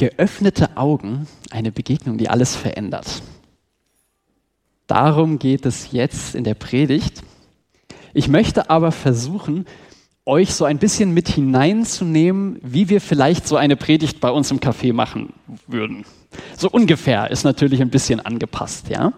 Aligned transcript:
Geöffnete 0.00 0.78
Augen, 0.78 1.26
eine 1.50 1.70
Begegnung, 1.72 2.16
die 2.16 2.30
alles 2.30 2.56
verändert. 2.56 3.20
Darum 4.86 5.38
geht 5.38 5.66
es 5.66 5.92
jetzt 5.92 6.34
in 6.34 6.42
der 6.42 6.54
Predigt. 6.54 7.22
Ich 8.14 8.26
möchte 8.26 8.70
aber 8.70 8.92
versuchen, 8.92 9.66
euch 10.24 10.54
so 10.54 10.64
ein 10.64 10.78
bisschen 10.78 11.12
mit 11.12 11.28
hineinzunehmen, 11.28 12.58
wie 12.62 12.88
wir 12.88 13.02
vielleicht 13.02 13.46
so 13.46 13.56
eine 13.56 13.76
Predigt 13.76 14.20
bei 14.20 14.30
uns 14.30 14.50
im 14.50 14.58
Café 14.58 14.94
machen 14.94 15.34
würden. 15.66 16.06
So 16.56 16.70
ungefähr 16.70 17.30
ist 17.30 17.44
natürlich 17.44 17.82
ein 17.82 17.90
bisschen 17.90 18.20
angepasst, 18.20 18.88
ja. 18.88 19.12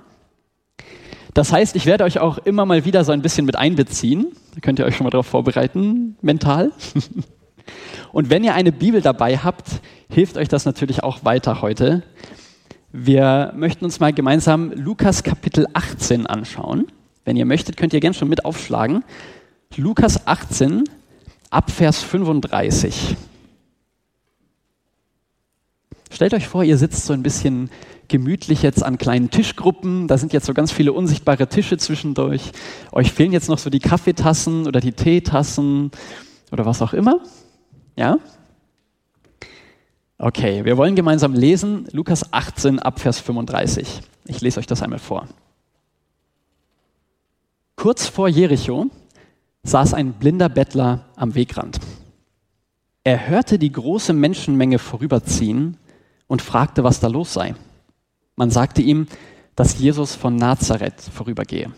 Das 1.32 1.52
heißt, 1.52 1.76
ich 1.76 1.86
werde 1.86 2.02
euch 2.02 2.18
auch 2.18 2.38
immer 2.38 2.66
mal 2.66 2.84
wieder 2.84 3.04
so 3.04 3.12
ein 3.12 3.22
bisschen 3.22 3.46
mit 3.46 3.54
einbeziehen. 3.54 4.32
Da 4.56 4.60
könnt 4.60 4.80
ihr 4.80 4.84
euch 4.84 4.96
schon 4.96 5.04
mal 5.04 5.10
darauf 5.10 5.28
vorbereiten, 5.28 6.16
mental. 6.22 6.72
Und 8.12 8.28
wenn 8.28 8.44
ihr 8.44 8.54
eine 8.54 8.72
Bibel 8.72 9.00
dabei 9.00 9.38
habt, 9.38 9.80
hilft 10.10 10.36
euch 10.36 10.48
das 10.48 10.66
natürlich 10.66 11.02
auch 11.02 11.24
weiter 11.24 11.62
heute. 11.62 12.02
Wir 12.92 13.52
möchten 13.56 13.86
uns 13.86 14.00
mal 14.00 14.12
gemeinsam 14.12 14.70
Lukas 14.72 15.22
Kapitel 15.22 15.66
18 15.72 16.26
anschauen. 16.26 16.88
Wenn 17.24 17.36
ihr 17.36 17.46
möchtet, 17.46 17.78
könnt 17.78 17.94
ihr 17.94 18.00
gerne 18.00 18.14
schon 18.14 18.28
mit 18.28 18.44
aufschlagen. 18.44 19.02
Lukas 19.76 20.26
18 20.26 20.84
ab 21.48 21.70
Vers 21.70 22.02
35. 22.02 23.16
Stellt 26.10 26.34
euch 26.34 26.46
vor, 26.46 26.64
ihr 26.64 26.76
sitzt 26.76 27.06
so 27.06 27.14
ein 27.14 27.22
bisschen 27.22 27.70
gemütlich 28.08 28.62
jetzt 28.62 28.84
an 28.84 28.98
kleinen 28.98 29.30
Tischgruppen. 29.30 30.06
Da 30.06 30.18
sind 30.18 30.34
jetzt 30.34 30.44
so 30.44 30.52
ganz 30.52 30.70
viele 30.70 30.92
unsichtbare 30.92 31.46
Tische 31.46 31.78
zwischendurch. 31.78 32.52
Euch 32.92 33.10
fehlen 33.10 33.32
jetzt 33.32 33.48
noch 33.48 33.56
so 33.56 33.70
die 33.70 33.78
Kaffeetassen 33.78 34.66
oder 34.66 34.80
die 34.80 34.92
Teetassen 34.92 35.90
oder 36.50 36.66
was 36.66 36.82
auch 36.82 36.92
immer. 36.92 37.20
Ja? 37.96 38.18
Okay, 40.18 40.64
wir 40.64 40.76
wollen 40.76 40.94
gemeinsam 40.94 41.34
lesen 41.34 41.88
Lukas 41.92 42.32
18 42.32 42.78
ab 42.78 43.00
Vers 43.00 43.18
35. 43.18 44.00
Ich 44.26 44.40
lese 44.40 44.60
euch 44.60 44.66
das 44.66 44.82
einmal 44.82 44.98
vor. 44.98 45.26
Kurz 47.76 48.06
vor 48.06 48.28
Jericho 48.28 48.86
saß 49.64 49.94
ein 49.94 50.12
blinder 50.12 50.48
Bettler 50.48 51.06
am 51.16 51.34
Wegrand. 51.34 51.80
Er 53.04 53.28
hörte 53.28 53.58
die 53.58 53.72
große 53.72 54.12
Menschenmenge 54.12 54.78
vorüberziehen 54.78 55.76
und 56.28 56.42
fragte, 56.42 56.84
was 56.84 57.00
da 57.00 57.08
los 57.08 57.32
sei. 57.32 57.54
Man 58.36 58.50
sagte 58.50 58.80
ihm, 58.80 59.08
dass 59.56 59.78
Jesus 59.78 60.14
von 60.14 60.36
Nazareth 60.36 61.00
vorübergehe. 61.00 61.72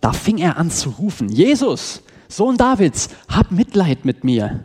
Da 0.00 0.12
fing 0.12 0.38
er 0.38 0.56
an 0.56 0.70
zu 0.70 0.90
rufen, 0.90 1.28
Jesus, 1.28 2.02
Sohn 2.32 2.56
Davids, 2.56 3.10
hab 3.28 3.50
Mitleid 3.50 4.06
mit 4.06 4.24
mir. 4.24 4.64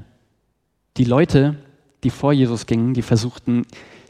Die 0.95 1.03
Leute, 1.03 1.57
die 2.05 2.09
vor 2.09 2.31
Jesus 2.31 2.65
gingen, 2.65 2.93
die 2.93 3.01
versuchten, 3.01 3.65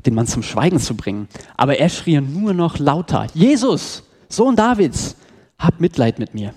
den 0.06 0.14
Mann 0.14 0.28
zum 0.28 0.44
Schweigen 0.44 0.80
zu 0.80 0.96
bringen. 0.96 1.28
Aber 1.56 1.80
er 1.80 1.90
schrie 1.90 2.22
nur 2.22 2.54
noch 2.54 2.78
lauter, 2.78 3.26
Jesus, 3.34 4.04
Sohn 4.30 4.56
Davids, 4.56 5.16
hab 5.58 5.80
Mitleid 5.80 6.20
mit 6.20 6.36
mir. 6.36 6.54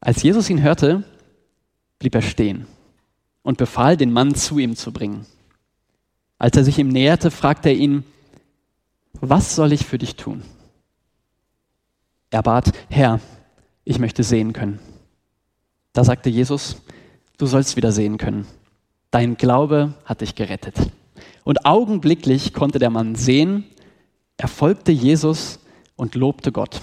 Als 0.00 0.22
Jesus 0.22 0.50
ihn 0.50 0.62
hörte, 0.62 1.02
blieb 1.98 2.14
er 2.14 2.20
stehen 2.20 2.66
und 3.42 3.56
befahl, 3.56 3.96
den 3.96 4.12
Mann 4.12 4.34
zu 4.34 4.58
ihm 4.58 4.76
zu 4.76 4.92
bringen. 4.92 5.24
Als 6.38 6.58
er 6.58 6.64
sich 6.64 6.78
ihm 6.78 6.88
näherte, 6.88 7.30
fragte 7.30 7.70
er 7.70 7.76
ihn, 7.76 8.04
was 9.14 9.56
soll 9.56 9.72
ich 9.72 9.86
für 9.86 9.96
dich 9.96 10.16
tun? 10.16 10.42
Er 12.28 12.42
bat, 12.42 12.72
Herr, 12.90 13.20
ich 13.84 13.98
möchte 13.98 14.22
sehen 14.22 14.52
können. 14.52 14.78
Da 15.96 16.04
sagte 16.04 16.28
Jesus, 16.28 16.76
du 17.38 17.46
sollst 17.46 17.74
wieder 17.76 17.90
sehen 17.90 18.18
können. 18.18 18.46
Dein 19.10 19.38
Glaube 19.38 19.94
hat 20.04 20.20
dich 20.20 20.34
gerettet. 20.34 20.74
Und 21.42 21.64
augenblicklich 21.64 22.52
konnte 22.52 22.78
der 22.78 22.90
Mann 22.90 23.14
sehen, 23.14 23.64
er 24.36 24.48
folgte 24.48 24.92
Jesus 24.92 25.58
und 25.96 26.14
lobte 26.14 26.52
Gott. 26.52 26.82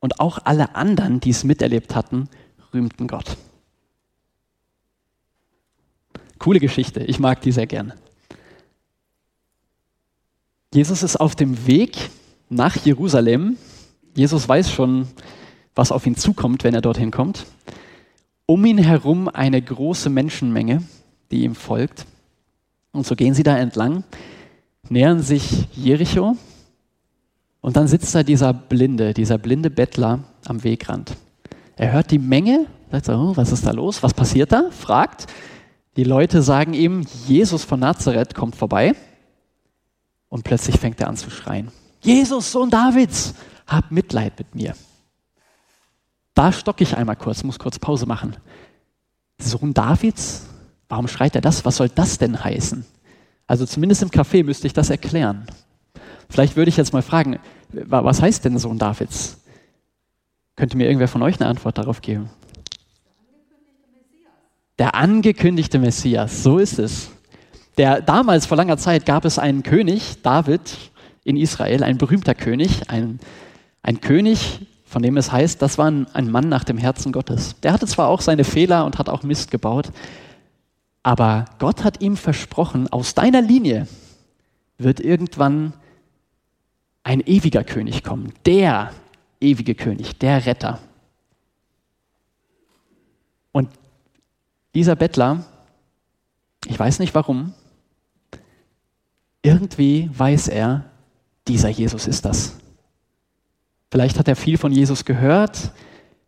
Und 0.00 0.18
auch 0.18 0.38
alle 0.44 0.76
anderen, 0.76 1.20
die 1.20 1.28
es 1.28 1.44
miterlebt 1.44 1.94
hatten, 1.94 2.30
rühmten 2.72 3.06
Gott. 3.06 3.36
Coole 6.38 6.58
Geschichte, 6.58 7.00
ich 7.00 7.18
mag 7.18 7.42
die 7.42 7.52
sehr 7.52 7.66
gerne. 7.66 7.96
Jesus 10.72 11.02
ist 11.02 11.16
auf 11.16 11.34
dem 11.34 11.66
Weg 11.66 11.98
nach 12.48 12.76
Jerusalem. 12.76 13.58
Jesus 14.14 14.48
weiß 14.48 14.70
schon, 14.70 15.06
was 15.74 15.92
auf 15.92 16.06
ihn 16.06 16.16
zukommt, 16.16 16.64
wenn 16.64 16.74
er 16.74 16.80
dorthin 16.80 17.10
kommt. 17.10 17.44
Um 18.46 18.64
ihn 18.64 18.78
herum 18.78 19.28
eine 19.28 19.60
große 19.60 20.08
Menschenmenge, 20.08 20.82
die 21.30 21.42
ihm 21.42 21.56
folgt. 21.56 22.06
Und 22.92 23.04
so 23.06 23.16
gehen 23.16 23.34
sie 23.34 23.42
da 23.42 23.58
entlang, 23.58 24.04
nähern 24.88 25.20
sich 25.20 25.68
Jericho. 25.76 26.36
Und 27.60 27.76
dann 27.76 27.88
sitzt 27.88 28.14
da 28.14 28.22
dieser 28.22 28.54
Blinde, 28.54 29.12
dieser 29.12 29.38
blinde 29.38 29.70
Bettler 29.70 30.20
am 30.44 30.62
Wegrand. 30.62 31.16
Er 31.74 31.92
hört 31.92 32.12
die 32.12 32.20
Menge, 32.20 32.66
sagt 32.90 33.06
so, 33.06 33.12
oh, 33.12 33.36
was 33.36 33.50
ist 33.50 33.66
da 33.66 33.72
los? 33.72 34.02
Was 34.02 34.14
passiert 34.14 34.52
da? 34.52 34.70
Fragt. 34.70 35.26
Die 35.96 36.04
Leute 36.04 36.42
sagen 36.42 36.72
ihm, 36.72 37.04
Jesus 37.26 37.64
von 37.64 37.80
Nazareth 37.80 38.34
kommt 38.34 38.54
vorbei. 38.54 38.94
Und 40.28 40.44
plötzlich 40.44 40.78
fängt 40.78 41.00
er 41.00 41.08
an 41.08 41.16
zu 41.16 41.30
schreien. 41.30 41.72
Jesus, 42.00 42.52
Sohn 42.52 42.70
Davids, 42.70 43.34
hab 43.66 43.90
Mitleid 43.90 44.38
mit 44.38 44.54
mir. 44.54 44.74
Da 46.36 46.52
stocke 46.52 46.84
ich 46.84 46.94
einmal 46.94 47.16
kurz, 47.16 47.42
muss 47.42 47.58
kurz 47.58 47.78
Pause 47.78 48.04
machen. 48.04 48.36
Sohn 49.38 49.72
Davids? 49.72 50.46
Warum 50.86 51.08
schreit 51.08 51.34
er 51.34 51.40
das? 51.40 51.64
Was 51.64 51.78
soll 51.78 51.88
das 51.88 52.18
denn 52.18 52.44
heißen? 52.44 52.84
Also 53.46 53.64
zumindest 53.64 54.02
im 54.02 54.10
Café 54.10 54.44
müsste 54.44 54.66
ich 54.66 54.74
das 54.74 54.90
erklären. 54.90 55.46
Vielleicht 56.28 56.54
würde 56.54 56.68
ich 56.68 56.76
jetzt 56.76 56.92
mal 56.92 57.00
fragen, 57.00 57.38
was 57.72 58.20
heißt 58.20 58.44
denn 58.44 58.58
Sohn 58.58 58.78
Davids? 58.78 59.38
Könnte 60.56 60.76
mir 60.76 60.84
irgendwer 60.84 61.08
von 61.08 61.22
euch 61.22 61.40
eine 61.40 61.48
Antwort 61.48 61.78
darauf 61.78 62.02
geben? 62.02 62.28
Der 64.78 64.94
angekündigte 64.94 65.78
Messias, 65.78 66.42
so 66.42 66.58
ist 66.58 66.78
es. 66.78 67.10
Der, 67.78 68.02
damals, 68.02 68.44
vor 68.44 68.58
langer 68.58 68.76
Zeit, 68.76 69.06
gab 69.06 69.24
es 69.24 69.38
einen 69.38 69.62
König, 69.62 70.20
David, 70.22 70.76
in 71.24 71.38
Israel, 71.38 71.82
ein 71.82 71.96
berühmter 71.96 72.34
König, 72.34 72.90
ein, 72.90 73.20
ein 73.82 74.02
König, 74.02 74.60
von 74.86 75.02
dem 75.02 75.16
es 75.16 75.32
heißt, 75.32 75.60
das 75.60 75.78
war 75.78 75.86
ein, 75.88 76.30
Mann 76.30 76.48
nach 76.48 76.64
dem 76.64 76.78
Herzen 76.78 77.12
Gottes. 77.12 77.56
Der 77.60 77.72
hatte 77.72 77.86
zwar 77.86 78.08
auch 78.08 78.20
seine 78.20 78.44
Fehler 78.44 78.86
und 78.86 78.98
hat 78.98 79.08
auch 79.08 79.24
Mist 79.24 79.50
gebaut, 79.50 79.90
aber 81.02 81.44
Gott 81.58 81.84
hat 81.84 82.00
ihm 82.00 82.16
versprochen, 82.16 82.88
aus 82.88 83.14
deiner 83.14 83.42
Linie 83.42 83.86
wird 84.78 85.00
irgendwann 85.00 85.72
ein 87.02 87.20
ewiger 87.20 87.64
König 87.64 88.02
kommen, 88.02 88.32
der 88.44 88.92
ewige 89.40 89.74
König, 89.74 90.18
der 90.18 90.46
Retter. 90.46 90.78
Und 93.52 93.68
dieser 94.74 94.96
Bettler, 94.96 95.44
ich 96.66 96.78
weiß 96.78 96.98
nicht 96.98 97.14
warum, 97.14 97.54
irgendwie 99.42 100.10
weiß 100.12 100.48
er, 100.48 100.84
dieser 101.46 101.68
Jesus 101.68 102.06
ist 102.06 102.24
das. 102.24 102.56
Vielleicht 103.96 104.18
hat 104.18 104.28
er 104.28 104.36
viel 104.36 104.58
von 104.58 104.72
Jesus 104.72 105.06
gehört, 105.06 105.70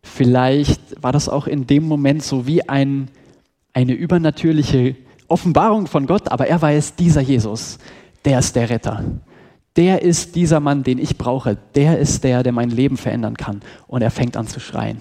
vielleicht 0.01 1.03
war 1.03 1.11
das 1.11 1.29
auch 1.29 1.45
in 1.45 1.67
dem 1.67 1.83
Moment 1.83 2.23
so 2.23 2.47
wie 2.47 2.67
ein, 2.67 3.11
eine 3.73 3.93
übernatürliche 3.93 4.95
Offenbarung 5.27 5.85
von 5.85 6.07
Gott, 6.07 6.31
aber 6.31 6.47
er 6.47 6.59
weiß, 6.59 6.95
dieser 6.95 7.21
Jesus, 7.21 7.77
der 8.25 8.39
ist 8.39 8.55
der 8.55 8.71
Retter. 8.71 9.03
Der 9.75 10.01
ist 10.01 10.33
dieser 10.33 10.59
Mann, 10.59 10.81
den 10.81 10.97
ich 10.97 11.15
brauche. 11.15 11.59
Der 11.75 11.99
ist 11.99 12.23
der, 12.23 12.41
der 12.41 12.53
mein 12.53 12.71
Leben 12.71 12.97
verändern 12.97 13.37
kann. 13.37 13.61
Und 13.85 14.01
er 14.01 14.09
fängt 14.09 14.35
an 14.35 14.47
zu 14.47 14.59
schreien. 14.59 14.99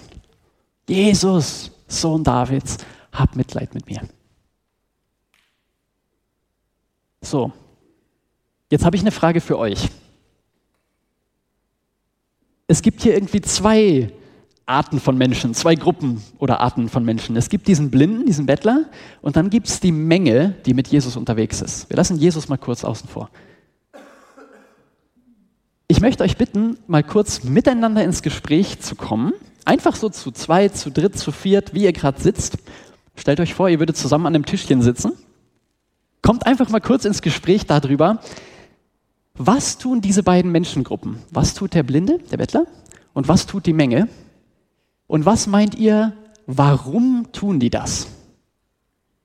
Jesus, 0.87 1.73
Sohn 1.87 2.23
Davids, 2.23 2.77
hab 3.13 3.35
Mitleid 3.35 3.73
mit 3.73 3.89
mir. 3.89 4.03
So, 7.23 7.51
Jetzt 8.71 8.85
habe 8.85 8.95
ich 8.95 9.03
eine 9.03 9.11
Frage 9.11 9.41
für 9.41 9.59
euch. 9.59 9.89
Es 12.71 12.83
gibt 12.83 13.03
hier 13.03 13.15
irgendwie 13.15 13.41
zwei 13.41 14.13
Arten 14.67 15.01
von 15.01 15.17
Menschen, 15.17 15.55
zwei 15.55 15.75
Gruppen 15.75 16.23
oder 16.39 16.61
Arten 16.61 16.91
von 16.91 17.03
Menschen. 17.03 17.35
Es 17.35 17.49
gibt 17.49 17.67
diesen 17.67 17.91
Blinden, 17.91 18.27
diesen 18.27 18.45
Bettler, 18.45 18.85
und 19.23 19.37
dann 19.37 19.49
gibt 19.49 19.69
es 19.69 19.81
die 19.81 19.91
Menge, 19.91 20.55
die 20.67 20.75
mit 20.75 20.87
Jesus 20.89 21.17
unterwegs 21.17 21.63
ist. 21.63 21.89
Wir 21.89 21.97
lassen 21.97 22.19
Jesus 22.19 22.51
mal 22.51 22.59
kurz 22.59 22.85
außen 22.85 23.09
vor. 23.09 23.31
Ich 25.87 26.03
möchte 26.03 26.23
euch 26.23 26.37
bitten, 26.37 26.77
mal 26.87 27.03
kurz 27.03 27.43
miteinander 27.43 28.05
ins 28.05 28.21
Gespräch 28.21 28.81
zu 28.81 28.95
kommen. 28.95 29.33
Einfach 29.65 29.97
so 29.97 30.11
zu 30.11 30.31
zweit, 30.31 30.77
zu 30.77 30.91
dritt, 30.91 31.19
zu 31.19 31.33
viert, 31.33 31.73
wie 31.73 31.85
ihr 31.85 31.95
gerade 31.95 32.21
sitzt. 32.21 32.59
Stellt 33.17 33.41
euch 33.41 33.55
vor, 33.55 33.71
ihr 33.71 33.79
würdet 33.79 33.97
zusammen 33.97 34.27
an 34.27 34.35
einem 34.35 34.45
Tischchen 34.45 34.83
sitzen. 34.83 35.13
Kommt 36.21 36.47
einfach 36.47 36.69
mal 36.69 36.81
kurz 36.81 37.07
ins 37.07 37.23
Gespräch 37.23 37.65
darüber, 37.65 38.21
was 39.39 39.79
tun 39.79 40.01
diese 40.01 40.23
beiden 40.23 40.53
Menschengruppen? 40.53 41.19
Was 41.31 41.55
tut 41.55 41.75
der 41.75 41.83
Blinde, 41.83 42.19
der 42.31 42.37
Bettler? 42.37 42.67
Und 43.13 43.29
was 43.29 43.47
tut 43.47 43.67
die 43.67 43.73
Menge? 43.73 44.09
Und 45.07 45.25
was 45.27 45.47
meint 45.47 45.75
ihr, 45.77 46.13
warum 46.47 47.29
tun 47.33 47.61
die 47.61 47.71
das? 47.71 48.09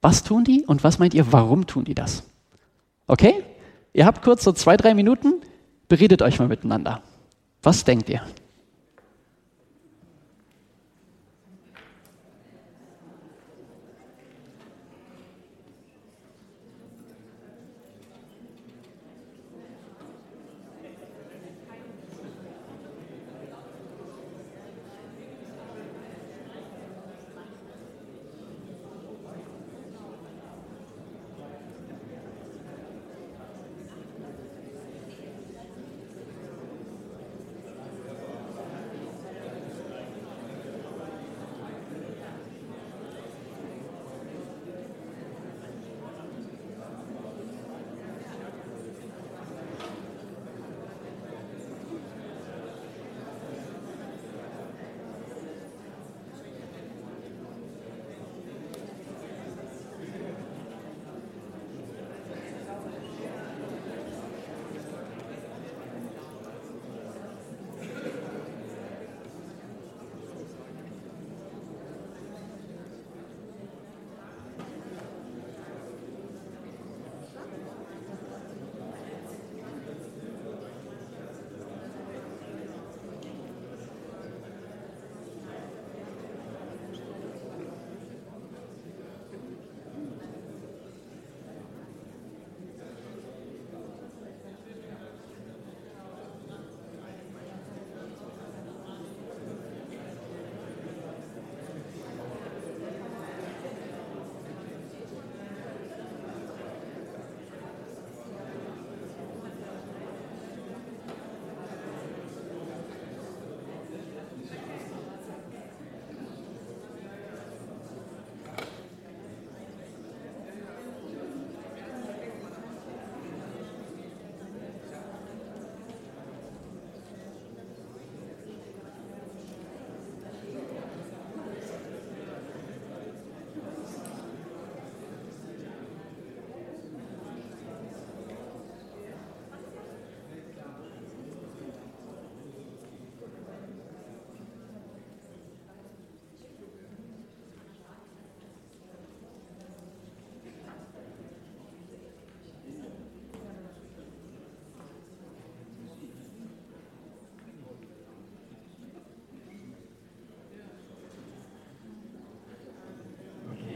Was 0.01 0.23
tun 0.23 0.43
die 0.43 0.65
und 0.65 0.83
was 0.83 0.99
meint 0.99 1.13
ihr, 1.13 1.31
warum 1.31 1.65
tun 1.65 1.85
die 1.85 1.95
das? 1.95 2.23
Okay? 3.07 3.43
Ihr 3.93 4.05
habt 4.05 4.23
kurz 4.23 4.43
so 4.43 4.51
zwei, 4.51 4.77
drei 4.77 4.93
Minuten, 4.93 5.35
beredet 5.87 6.21
euch 6.21 6.39
mal 6.39 6.47
miteinander. 6.47 7.01
Was 7.61 7.83
denkt 7.83 8.09
ihr? 8.09 8.21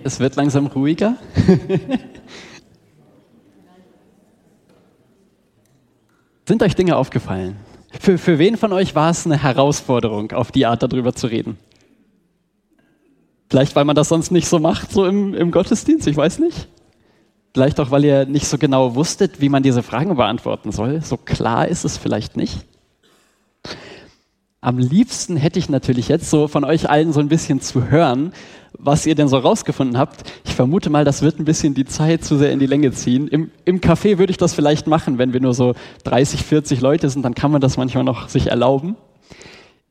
Es 0.07 0.19
wird 0.21 0.37
langsam 0.37 0.67
ruhiger. 0.67 1.17
Sind 6.47 6.63
euch 6.63 6.75
Dinge 6.75 6.95
aufgefallen? 6.95 7.57
Für, 7.99 8.17
für 8.17 8.39
wen 8.39 8.55
von 8.55 8.71
euch 8.71 8.95
war 8.95 9.09
es 9.09 9.25
eine 9.25 9.43
Herausforderung, 9.43 10.31
auf 10.31 10.53
die 10.53 10.65
Art 10.65 10.81
darüber 10.81 11.11
zu 11.13 11.27
reden? 11.27 11.57
Vielleicht, 13.49 13.75
weil 13.75 13.83
man 13.83 13.97
das 13.97 14.07
sonst 14.07 14.31
nicht 14.31 14.47
so 14.47 14.59
macht, 14.59 14.93
so 14.93 15.05
im, 15.05 15.33
im 15.33 15.51
Gottesdienst, 15.51 16.07
ich 16.07 16.15
weiß 16.15 16.39
nicht. 16.39 16.69
Vielleicht 17.53 17.77
auch, 17.81 17.91
weil 17.91 18.05
ihr 18.05 18.25
nicht 18.25 18.47
so 18.47 18.57
genau 18.57 18.95
wusstet, 18.95 19.41
wie 19.41 19.49
man 19.49 19.61
diese 19.61 19.83
Fragen 19.83 20.15
beantworten 20.15 20.71
soll. 20.71 21.01
So 21.01 21.17
klar 21.17 21.67
ist 21.67 21.83
es 21.83 21.97
vielleicht 21.97 22.37
nicht. 22.37 22.65
Am 24.61 24.77
liebsten 24.77 25.35
hätte 25.35 25.59
ich 25.59 25.67
natürlich 25.67 26.07
jetzt 26.07 26.29
so 26.29 26.47
von 26.47 26.63
euch 26.63 26.89
allen 26.89 27.11
so 27.11 27.19
ein 27.19 27.27
bisschen 27.27 27.59
zu 27.59 27.89
hören, 27.89 28.31
was 28.79 29.05
ihr 29.05 29.15
denn 29.15 29.27
so 29.27 29.37
rausgefunden 29.37 29.97
habt. 29.97 30.23
Ich 30.45 30.53
vermute 30.53 30.89
mal, 30.89 31.03
das 31.03 31.21
wird 31.21 31.39
ein 31.39 31.45
bisschen 31.45 31.73
die 31.73 31.85
Zeit 31.85 32.23
zu 32.23 32.37
sehr 32.37 32.51
in 32.51 32.59
die 32.59 32.65
Länge 32.65 32.91
ziehen. 32.91 33.27
Im, 33.27 33.51
im 33.65 33.81
Café 33.81 34.17
würde 34.17 34.31
ich 34.31 34.37
das 34.37 34.53
vielleicht 34.53 34.87
machen, 34.87 35.17
wenn 35.17 35.33
wir 35.33 35.41
nur 35.41 35.53
so 35.53 35.73
30, 36.03 36.43
40 36.43 36.81
Leute 36.81 37.09
sind, 37.09 37.23
dann 37.23 37.35
kann 37.35 37.51
man 37.51 37.61
das 37.61 37.77
manchmal 37.77 38.03
noch 38.03 38.29
sich 38.29 38.47
erlauben. 38.47 38.95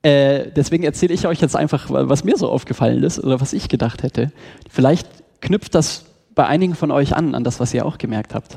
Äh, 0.03 0.51
deswegen 0.55 0.85
erzähle 0.85 1.15
ich 1.15 1.27
euch 1.27 1.41
jetzt 1.41 1.57
einfach, 1.57 1.87
was 1.89 2.25
mir 2.25 2.37
so 2.37 2.49
aufgefallen 2.49 3.03
ist 3.03 3.19
oder 3.19 3.41
was 3.41 3.53
ich 3.53 3.69
gedacht 3.69 4.03
hätte. 4.03 4.31
Vielleicht 4.71 5.09
knüpft 5.41 5.75
das 5.75 6.05
bei 6.35 6.47
einigen 6.47 6.75
von 6.75 6.91
euch 6.91 7.17
an, 7.17 7.35
an 7.35 7.45
das, 7.45 7.61
was 7.61 7.75
ihr 7.75 7.85
auch 7.85 7.99
gemerkt 7.99 8.35
habt. 8.35 8.57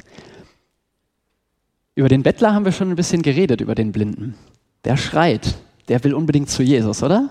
Über 1.95 2.09
den 2.09 2.23
Bettler 2.23 2.53
haben 2.53 2.65
wir 2.65 2.71
schon 2.71 2.89
ein 2.89 2.95
bisschen 2.95 3.23
geredet, 3.23 3.61
über 3.61 3.75
den 3.75 3.91
Blinden. 3.91 4.35
Der 4.85 4.95
schreit, 4.95 5.55
der 5.87 6.03
will 6.03 6.13
unbedingt 6.13 6.49
zu 6.49 6.61
Jesus, 6.61 7.03
oder? 7.03 7.29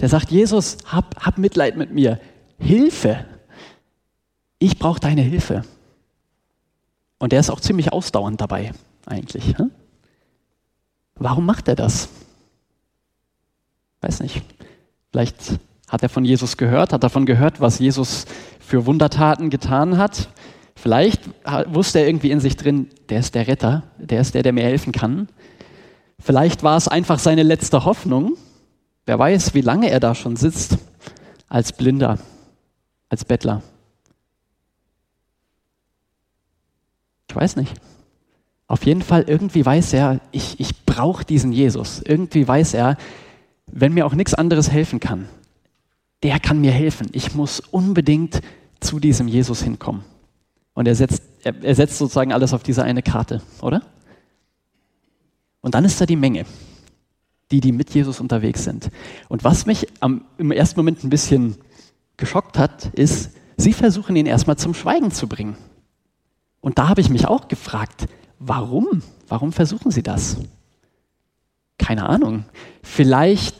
der 0.00 0.08
sagt, 0.08 0.30
Jesus, 0.30 0.78
hab, 0.86 1.24
hab 1.24 1.38
Mitleid 1.38 1.76
mit 1.76 1.92
mir. 1.92 2.20
Hilfe. 2.58 3.24
Ich 4.58 4.78
brauche 4.78 5.00
deine 5.00 5.22
Hilfe. 5.22 5.62
Und 7.18 7.32
der 7.32 7.40
ist 7.40 7.50
auch 7.50 7.60
ziemlich 7.60 7.92
ausdauernd 7.92 8.40
dabei, 8.40 8.72
eigentlich. 9.06 9.54
Warum 11.16 11.46
macht 11.46 11.68
er 11.68 11.76
das? 11.76 12.08
Weiß 14.00 14.20
nicht. 14.20 14.42
Vielleicht 15.10 15.58
hat 15.88 16.02
er 16.02 16.08
von 16.08 16.24
Jesus 16.24 16.56
gehört, 16.56 16.92
hat 16.92 17.04
davon 17.04 17.24
gehört, 17.24 17.60
was 17.60 17.78
Jesus 17.78 18.26
für 18.58 18.84
Wundertaten 18.86 19.48
getan 19.48 19.96
hat. 19.96 20.28
Vielleicht 20.76 21.22
wusste 21.66 22.00
er 22.00 22.06
irgendwie 22.06 22.30
in 22.30 22.40
sich 22.40 22.56
drin, 22.56 22.88
der 23.08 23.20
ist 23.20 23.34
der 23.34 23.46
Retter, 23.46 23.84
der 23.98 24.20
ist 24.20 24.34
der, 24.34 24.42
der 24.42 24.52
mir 24.52 24.64
helfen 24.64 24.92
kann. 24.92 25.28
Vielleicht 26.18 26.62
war 26.62 26.76
es 26.76 26.88
einfach 26.88 27.18
seine 27.18 27.42
letzte 27.42 27.84
Hoffnung, 27.84 28.36
Wer 29.06 29.18
weiß, 29.18 29.52
wie 29.52 29.60
lange 29.60 29.90
er 29.90 30.00
da 30.00 30.14
schon 30.14 30.36
sitzt 30.36 30.78
als 31.48 31.72
Blinder, 31.72 32.18
als 33.14 33.24
Bettler. 33.24 33.62
Ich 37.28 37.36
weiß 37.36 37.54
nicht. 37.54 37.72
Auf 38.66 38.84
jeden 38.86 39.02
Fall, 39.02 39.22
irgendwie 39.28 39.64
weiß 39.64 39.92
er, 39.92 40.20
ich, 40.32 40.58
ich 40.58 40.84
brauche 40.84 41.24
diesen 41.24 41.52
Jesus. 41.52 42.02
Irgendwie 42.02 42.48
weiß 42.48 42.74
er, 42.74 42.96
wenn 43.66 43.94
mir 43.94 44.04
auch 44.04 44.14
nichts 44.14 44.34
anderes 44.34 44.68
helfen 44.68 44.98
kann, 44.98 45.28
der 46.24 46.40
kann 46.40 46.60
mir 46.60 46.72
helfen. 46.72 47.08
Ich 47.12 47.36
muss 47.36 47.60
unbedingt 47.60 48.40
zu 48.80 48.98
diesem 48.98 49.28
Jesus 49.28 49.62
hinkommen. 49.62 50.02
Und 50.72 50.88
er 50.88 50.96
setzt, 50.96 51.22
er, 51.44 51.54
er 51.62 51.76
setzt 51.76 51.98
sozusagen 51.98 52.32
alles 52.32 52.52
auf 52.52 52.64
diese 52.64 52.82
eine 52.82 53.02
Karte, 53.02 53.42
oder? 53.62 53.82
Und 55.60 55.76
dann 55.76 55.84
ist 55.84 56.00
da 56.00 56.06
die 56.06 56.16
Menge 56.16 56.46
die, 57.50 57.60
die 57.60 57.72
mit 57.72 57.90
Jesus 57.90 58.20
unterwegs 58.20 58.64
sind. 58.64 58.90
Und 59.28 59.44
was 59.44 59.66
mich 59.66 59.86
am, 60.00 60.24
im 60.38 60.50
ersten 60.50 60.78
Moment 60.78 61.04
ein 61.04 61.10
bisschen 61.10 61.56
geschockt 62.16 62.58
hat, 62.58 62.86
ist, 62.94 63.30
sie 63.56 63.72
versuchen 63.72 64.16
ihn 64.16 64.26
erstmal 64.26 64.56
zum 64.56 64.74
Schweigen 64.74 65.10
zu 65.10 65.28
bringen. 65.28 65.56
Und 66.60 66.78
da 66.78 66.88
habe 66.88 67.00
ich 67.00 67.10
mich 67.10 67.26
auch 67.26 67.48
gefragt, 67.48 68.06
warum? 68.38 69.02
Warum 69.28 69.52
versuchen 69.52 69.90
sie 69.90 70.02
das? 70.02 70.38
Keine 71.78 72.08
Ahnung. 72.08 72.44
Vielleicht, 72.82 73.56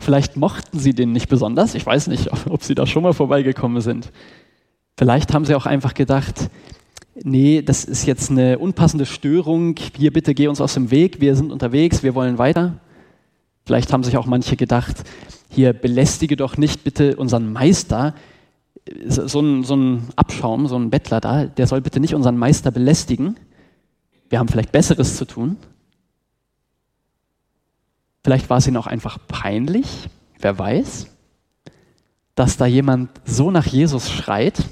vielleicht 0.00 0.36
mochten 0.36 0.78
sie 0.78 0.94
den 0.94 1.12
nicht 1.12 1.28
besonders. 1.28 1.74
Ich 1.74 1.86
weiß 1.86 2.08
nicht, 2.08 2.30
ob 2.50 2.62
sie 2.62 2.74
da 2.74 2.86
schon 2.86 3.02
mal 3.02 3.12
vorbeigekommen 3.12 3.80
sind. 3.80 4.10
Vielleicht 4.96 5.32
haben 5.32 5.44
sie 5.44 5.54
auch 5.54 5.66
einfach 5.66 5.94
gedacht, 5.94 6.50
nee, 7.14 7.62
das 7.62 7.84
ist 7.84 8.06
jetzt 8.06 8.30
eine 8.30 8.58
unpassende 8.58 9.06
Störung, 9.06 9.74
hier 9.96 10.12
bitte 10.12 10.34
geh 10.34 10.48
uns 10.48 10.60
aus 10.60 10.74
dem 10.74 10.90
Weg, 10.90 11.20
wir 11.20 11.36
sind 11.36 11.52
unterwegs, 11.52 12.02
wir 12.02 12.14
wollen 12.14 12.38
weiter. 12.38 12.78
Vielleicht 13.64 13.92
haben 13.92 14.02
sich 14.02 14.16
auch 14.16 14.26
manche 14.26 14.56
gedacht, 14.56 15.04
hier 15.52 15.72
belästige 15.72 16.36
doch 16.36 16.56
nicht 16.56 16.84
bitte 16.84 17.16
unseren 17.16 17.52
Meister, 17.52 18.14
so 19.06 19.40
ein, 19.40 19.64
so 19.64 19.76
ein 19.76 20.08
Abschaum, 20.16 20.66
so 20.66 20.76
ein 20.76 20.90
Bettler 20.90 21.20
da, 21.20 21.44
der 21.46 21.66
soll 21.66 21.80
bitte 21.80 22.00
nicht 22.00 22.14
unseren 22.14 22.36
Meister 22.36 22.70
belästigen. 22.70 23.36
Wir 24.28 24.38
haben 24.38 24.48
vielleicht 24.48 24.72
Besseres 24.72 25.16
zu 25.16 25.24
tun. 25.24 25.56
Vielleicht 28.24 28.50
war 28.50 28.58
es 28.58 28.66
ihnen 28.66 28.76
auch 28.76 28.86
einfach 28.86 29.18
peinlich, 29.28 30.08
wer 30.38 30.58
weiß, 30.58 31.08
dass 32.34 32.56
da 32.56 32.66
jemand 32.66 33.10
so 33.24 33.50
nach 33.50 33.66
Jesus 33.66 34.10
schreit, 34.10 34.64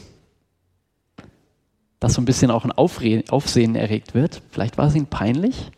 dass 1.99 2.15
so 2.15 2.23
ein 2.23 2.25
bisschen 2.25 2.51
auch 2.51 2.65
ein 2.65 2.73
Aufre 2.73 3.25
Aufsehen 3.29 3.75
erregt 3.75 4.15
wird. 4.15 4.41
Vielleicht 4.51 4.79
war 4.79 4.87
es 4.87 4.95
ihnen 4.95 5.07
peinlich. 5.07 5.71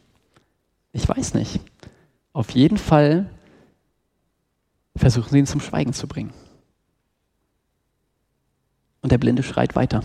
Ich 0.92 1.08
weiß 1.08 1.34
nicht. 1.34 1.60
Auf 2.32 2.50
jeden 2.50 2.78
Fall 2.78 3.28
versuchen 4.96 5.30
sie 5.30 5.38
ihn 5.38 5.46
zum 5.46 5.60
Schweigen 5.60 5.92
zu 5.92 6.06
bringen. 6.06 6.32
Und 9.00 9.10
der 9.12 9.18
Blinde 9.18 9.42
schreit 9.42 9.74
weiter. 9.74 10.02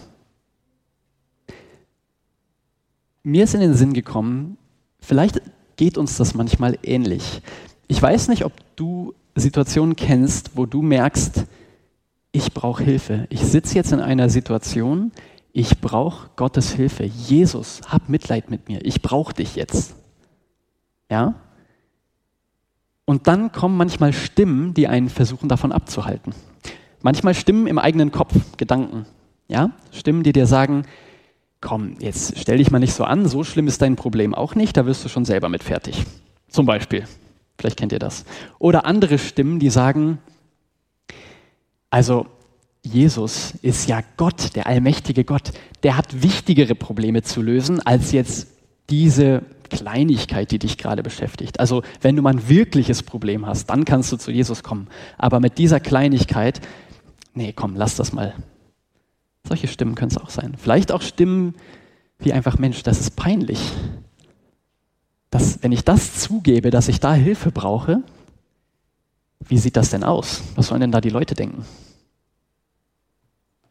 Mir 3.23 3.43
ist 3.43 3.53
in 3.53 3.59
den 3.59 3.73
Sinn 3.73 3.93
gekommen, 3.93 4.57
vielleicht 4.99 5.41
geht 5.75 5.97
uns 5.97 6.17
das 6.17 6.33
manchmal 6.33 6.79
ähnlich. 6.81 7.41
Ich 7.87 8.01
weiß 8.01 8.29
nicht, 8.29 8.45
ob 8.45 8.53
du 8.75 9.13
Situationen 9.35 9.95
kennst, 9.95 10.55
wo 10.55 10.65
du 10.65 10.81
merkst, 10.81 11.45
ich 12.31 12.53
brauche 12.53 12.83
Hilfe. 12.83 13.27
Ich 13.29 13.41
sitze 13.41 13.75
jetzt 13.75 13.91
in 13.91 13.99
einer 13.99 14.29
Situation, 14.29 15.11
ich 15.53 15.81
brauche 15.81 16.29
Gottes 16.35 16.71
Hilfe. 16.71 17.03
Jesus, 17.03 17.81
hab 17.87 18.09
Mitleid 18.09 18.49
mit 18.49 18.67
mir. 18.67 18.85
Ich 18.85 19.01
brauche 19.01 19.33
dich 19.33 19.55
jetzt. 19.55 19.95
Ja? 21.09 21.35
Und 23.09 23.27
dann 23.27 23.53
kommen 23.53 23.77
manchmal 23.77 24.11
Stimmen, 24.11 24.73
die 24.73 24.89
einen 24.89 25.07
versuchen 25.07 25.47
davon 25.47 25.71
abzuhalten. 25.71 26.33
Manchmal 27.01 27.33
Stimmen 27.35 27.65
im 27.65 27.79
eigenen 27.79 28.11
Kopf, 28.11 28.35
Gedanken. 28.57 29.05
Ja? 29.47 29.71
Stimmen, 29.91 30.23
die 30.23 30.33
dir 30.33 30.45
sagen, 30.45 30.83
komm, 31.61 31.95
jetzt 31.99 32.37
stell 32.37 32.57
dich 32.57 32.69
mal 32.69 32.79
nicht 32.79 32.93
so 32.93 33.05
an, 33.05 33.25
so 33.29 33.45
schlimm 33.45 33.67
ist 33.67 33.81
dein 33.81 33.95
Problem 33.95 34.35
auch 34.35 34.55
nicht, 34.55 34.75
da 34.75 34.85
wirst 34.85 35.05
du 35.05 35.09
schon 35.09 35.23
selber 35.23 35.47
mit 35.47 35.63
fertig. 35.63 36.03
Zum 36.49 36.65
Beispiel. 36.65 37.05
Vielleicht 37.57 37.77
kennt 37.77 37.93
ihr 37.93 37.99
das. 37.99 38.25
Oder 38.59 38.85
andere 38.85 39.17
Stimmen, 39.17 39.59
die 39.59 39.69
sagen, 39.69 40.19
also 41.89 42.27
Jesus 42.83 43.53
ist 43.61 43.87
ja 43.87 44.01
Gott, 44.17 44.53
der 44.57 44.67
allmächtige 44.67 45.23
Gott, 45.23 45.53
der 45.83 45.95
hat 45.95 46.21
wichtigere 46.21 46.75
Probleme 46.75 47.21
zu 47.23 47.41
lösen 47.41 47.79
als 47.79 48.11
jetzt 48.11 48.49
diese 48.89 49.43
Kleinigkeit, 49.69 50.51
die 50.51 50.59
dich 50.59 50.77
gerade 50.77 51.03
beschäftigt. 51.03 51.59
Also 51.59 51.83
wenn 52.01 52.15
du 52.15 52.21
mal 52.21 52.33
ein 52.33 52.49
wirkliches 52.49 53.03
Problem 53.03 53.45
hast, 53.45 53.69
dann 53.69 53.85
kannst 53.85 54.11
du 54.11 54.17
zu 54.17 54.31
Jesus 54.31 54.63
kommen. 54.63 54.87
Aber 55.17 55.39
mit 55.39 55.57
dieser 55.57 55.79
Kleinigkeit, 55.79 56.61
nee, 57.33 57.53
komm, 57.53 57.75
lass 57.75 57.95
das 57.95 58.13
mal. 58.13 58.33
Solche 59.47 59.67
Stimmen 59.67 59.95
können 59.95 60.11
es 60.11 60.17
auch 60.17 60.29
sein. 60.29 60.55
Vielleicht 60.57 60.91
auch 60.91 61.01
Stimmen 61.01 61.55
wie 62.19 62.33
einfach, 62.33 62.57
Mensch, 62.57 62.83
das 62.83 62.99
ist 62.99 63.15
peinlich. 63.15 63.59
Das, 65.29 65.61
wenn 65.61 65.71
ich 65.71 65.83
das 65.83 66.19
zugebe, 66.19 66.71
dass 66.71 66.87
ich 66.87 66.99
da 66.99 67.13
Hilfe 67.13 67.51
brauche, 67.51 68.01
wie 69.39 69.57
sieht 69.57 69.77
das 69.77 69.89
denn 69.89 70.03
aus? 70.03 70.41
Was 70.55 70.67
sollen 70.67 70.81
denn 70.81 70.91
da 70.91 71.01
die 71.01 71.09
Leute 71.09 71.35
denken? 71.35 71.65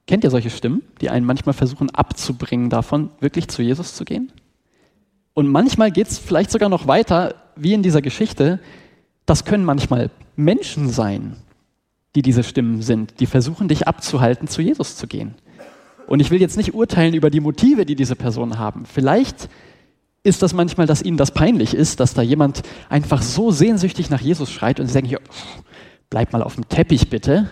Kennt 0.07 0.23
ihr 0.23 0.31
solche 0.31 0.51
Stimmen, 0.51 0.83
die 1.01 1.11
einen 1.11 1.27
manchmal 1.27 1.55
versuchen 1.55 1.91
abzubringen 1.91 2.71
davon, 2.71 3.11
wirklich 3.21 3.49
zu 3.49 3.63
Jesus 3.63 3.95
zu 3.95 4.05
gehen? 4.05 4.33
Und 5.37 5.49
manchmal 5.49 5.91
geht 5.93 6.09
es 6.09 6.17
vielleicht 6.17 6.51
sogar 6.51 6.71
noch 6.71 6.87
weiter, 6.87 7.35
wie 7.57 7.75
in 7.75 7.83
dieser 7.83 8.01
Geschichte. 8.01 8.59
Das 9.27 9.45
können 9.45 9.67
manchmal 9.67 10.09
Menschen 10.35 10.89
sein, 10.89 11.37
die 12.15 12.23
diese 12.23 12.43
Stimmen 12.43 12.81
sind, 12.81 13.21
die 13.21 13.27
versuchen, 13.27 13.69
dich 13.69 13.87
abzuhalten, 13.87 14.49
zu 14.49 14.63
Jesus 14.63 14.97
zu 14.97 15.07
gehen. 15.07 15.35
Und 16.07 16.21
ich 16.21 16.31
will 16.31 16.41
jetzt 16.41 16.57
nicht 16.57 16.73
urteilen 16.73 17.13
über 17.13 17.29
die 17.29 17.41
Motive, 17.41 17.85
die 17.85 17.97
diese 17.97 18.17
Personen 18.17 18.59
haben. 18.59 18.87
Vielleicht 18.87 19.51
ist 20.23 20.41
das 20.41 20.55
manchmal, 20.55 20.87
dass 20.87 21.03
ihnen 21.03 21.19
das 21.19 21.33
peinlich 21.33 21.75
ist, 21.75 22.01
dass 22.01 22.15
da 22.15 22.23
jemand 22.23 22.63
einfach 22.89 23.21
so 23.21 23.51
sehnsüchtig 23.51 24.09
nach 24.09 24.23
Jesus 24.23 24.51
schreit 24.51 24.81
und 24.81 24.87
sie 24.87 24.95
denken, 24.95 25.19
bleib 26.09 26.33
mal 26.33 26.43
auf 26.43 26.55
dem 26.55 26.67
Teppich 26.71 27.11
bitte, 27.11 27.51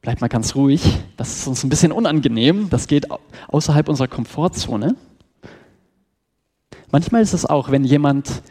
bleib 0.00 0.20
mal 0.20 0.28
ganz 0.28 0.54
ruhig, 0.54 0.80
das 1.16 1.38
ist 1.38 1.48
uns 1.48 1.64
ein 1.64 1.70
bisschen 1.70 1.90
unangenehm, 1.90 2.70
das 2.70 2.86
geht 2.86 3.08
außerhalb 3.48 3.88
unserer 3.88 4.06
Komfortzone. 4.06 4.94
Manchmal 6.90 7.22
ist 7.22 7.32
es 7.32 7.46
auch, 7.46 7.70
wenn 7.70 7.84
jemand 7.84 8.42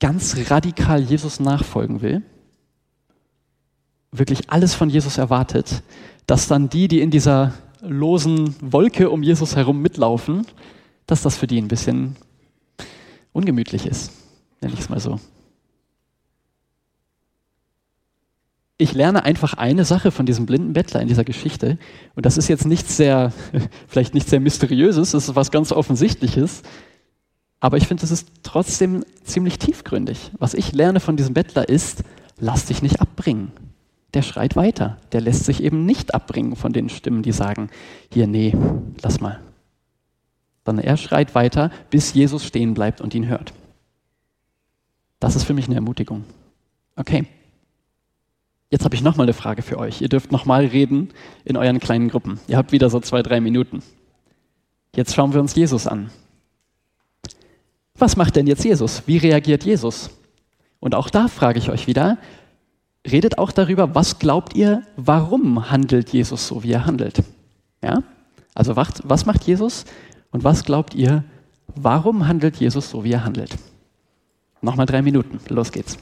ganz 0.00 0.50
radikal 0.50 1.02
Jesus 1.02 1.40
nachfolgen 1.40 2.02
will, 2.02 2.22
wirklich 4.12 4.50
alles 4.50 4.74
von 4.74 4.88
Jesus 4.88 5.18
erwartet, 5.18 5.82
dass 6.26 6.48
dann 6.48 6.68
die, 6.68 6.88
die 6.88 7.00
in 7.00 7.10
dieser 7.10 7.54
losen 7.80 8.54
Wolke 8.60 9.10
um 9.10 9.22
Jesus 9.22 9.56
herum 9.56 9.82
mitlaufen, 9.82 10.46
dass 11.06 11.22
das 11.22 11.36
für 11.36 11.46
die 11.46 11.60
ein 11.60 11.68
bisschen 11.68 12.16
ungemütlich 13.32 13.86
ist, 13.86 14.12
nenne 14.60 14.74
ich 14.74 14.80
es 14.80 14.88
mal 14.88 15.00
so. 15.00 15.20
Ich 18.76 18.92
lerne 18.92 19.24
einfach 19.24 19.54
eine 19.54 19.84
Sache 19.84 20.10
von 20.10 20.26
diesem 20.26 20.46
blinden 20.46 20.72
Bettler 20.72 21.00
in 21.00 21.06
dieser 21.06 21.22
Geschichte. 21.22 21.78
Und 22.16 22.26
das 22.26 22.36
ist 22.36 22.48
jetzt 22.48 22.66
nichts 22.66 22.96
sehr, 22.96 23.32
vielleicht 23.88 24.14
nicht 24.14 24.28
sehr 24.28 24.40
mysteriöses, 24.40 25.12
das 25.12 25.28
ist 25.28 25.36
was 25.36 25.50
ganz 25.50 25.70
Offensichtliches. 25.70 26.62
Aber 27.64 27.78
ich 27.78 27.86
finde, 27.86 28.04
es 28.04 28.10
ist 28.10 28.28
trotzdem 28.42 29.06
ziemlich 29.24 29.58
tiefgründig. 29.58 30.32
Was 30.38 30.52
ich 30.52 30.72
lerne 30.72 31.00
von 31.00 31.16
diesem 31.16 31.32
Bettler 31.32 31.66
ist, 31.66 32.04
lass 32.38 32.66
dich 32.66 32.82
nicht 32.82 33.00
abbringen. 33.00 33.52
Der 34.12 34.20
schreit 34.20 34.54
weiter. 34.54 34.98
Der 35.12 35.22
lässt 35.22 35.46
sich 35.46 35.62
eben 35.62 35.86
nicht 35.86 36.14
abbringen 36.14 36.56
von 36.56 36.74
den 36.74 36.90
Stimmen, 36.90 37.22
die 37.22 37.32
sagen, 37.32 37.70
hier, 38.12 38.26
nee, 38.26 38.54
lass 39.00 39.22
mal. 39.22 39.40
Sondern 40.66 40.84
er 40.84 40.98
schreit 40.98 41.34
weiter, 41.34 41.70
bis 41.88 42.12
Jesus 42.12 42.44
stehen 42.44 42.74
bleibt 42.74 43.00
und 43.00 43.14
ihn 43.14 43.28
hört. 43.28 43.54
Das 45.18 45.34
ist 45.34 45.44
für 45.44 45.54
mich 45.54 45.64
eine 45.64 45.76
Ermutigung. 45.76 46.24
Okay. 46.96 47.24
Jetzt 48.68 48.84
habe 48.84 48.94
ich 48.94 49.00
nochmal 49.00 49.24
eine 49.24 49.32
Frage 49.32 49.62
für 49.62 49.78
euch. 49.78 50.02
Ihr 50.02 50.10
dürft 50.10 50.32
nochmal 50.32 50.66
reden 50.66 51.14
in 51.46 51.56
euren 51.56 51.80
kleinen 51.80 52.10
Gruppen. 52.10 52.40
Ihr 52.46 52.58
habt 52.58 52.72
wieder 52.72 52.90
so 52.90 53.00
zwei, 53.00 53.22
drei 53.22 53.40
Minuten. 53.40 53.82
Jetzt 54.94 55.14
schauen 55.14 55.32
wir 55.32 55.40
uns 55.40 55.54
Jesus 55.54 55.86
an. 55.86 56.10
Was 57.98 58.16
macht 58.16 58.36
denn 58.36 58.46
jetzt 58.46 58.64
Jesus? 58.64 59.02
Wie 59.06 59.18
reagiert 59.18 59.64
Jesus? 59.64 60.10
Und 60.80 60.94
auch 60.94 61.10
da 61.10 61.28
frage 61.28 61.58
ich 61.58 61.70
euch 61.70 61.86
wieder, 61.86 62.18
redet 63.10 63.38
auch 63.38 63.52
darüber, 63.52 63.94
was 63.94 64.18
glaubt 64.18 64.54
ihr, 64.54 64.82
warum 64.96 65.70
handelt 65.70 66.10
Jesus 66.10 66.48
so, 66.48 66.62
wie 66.62 66.72
er 66.72 66.86
handelt? 66.86 67.22
Ja? 67.82 68.02
Also 68.54 68.76
was 68.76 69.26
macht 69.26 69.44
Jesus 69.44 69.84
und 70.30 70.44
was 70.44 70.64
glaubt 70.64 70.94
ihr, 70.94 71.24
warum 71.74 72.26
handelt 72.26 72.56
Jesus 72.56 72.90
so, 72.90 73.04
wie 73.04 73.12
er 73.12 73.24
handelt? 73.24 73.56
Nochmal 74.60 74.86
drei 74.86 75.02
Minuten, 75.02 75.38
los 75.48 75.70
geht's. 75.70 75.98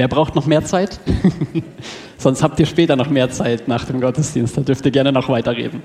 Wer 0.00 0.08
braucht 0.08 0.34
noch 0.34 0.46
mehr 0.46 0.64
Zeit? 0.64 0.98
Sonst 2.16 2.42
habt 2.42 2.58
ihr 2.58 2.64
später 2.64 2.96
noch 2.96 3.10
mehr 3.10 3.30
Zeit 3.30 3.68
nach 3.68 3.84
dem 3.84 4.00
Gottesdienst. 4.00 4.56
Da 4.56 4.62
dürft 4.62 4.86
ihr 4.86 4.92
gerne 4.92 5.12
noch 5.12 5.28
weiterreden. 5.28 5.82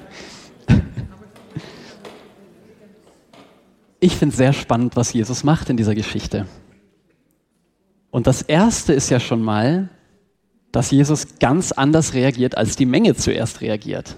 Ich 3.99 4.15
finde 4.15 4.31
es 4.31 4.37
sehr 4.37 4.53
spannend, 4.53 4.95
was 4.95 5.11
Jesus 5.11 5.43
macht 5.43 5.69
in 5.69 5.75
dieser 5.75 5.95
Geschichte. 5.95 6.45
Und 8.09 8.25
das 8.25 8.41
Erste 8.41 8.93
ist 8.93 9.09
ja 9.09 9.19
schon 9.19 9.41
mal, 9.41 9.89
dass 10.71 10.91
Jesus 10.91 11.37
ganz 11.39 11.73
anders 11.73 12.13
reagiert, 12.13 12.55
als 12.55 12.77
die 12.77 12.85
Menge 12.85 13.15
zuerst 13.15 13.59
reagiert. 13.59 14.15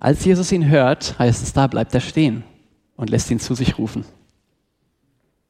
Als 0.00 0.22
Jesus 0.22 0.52
ihn 0.52 0.68
hört, 0.68 1.18
heißt 1.18 1.42
es, 1.42 1.54
da 1.54 1.66
bleibt 1.66 1.94
er 1.94 2.02
stehen 2.02 2.44
und 2.94 3.08
lässt 3.08 3.30
ihn 3.30 3.40
zu 3.40 3.54
sich 3.54 3.78
rufen. 3.78 4.04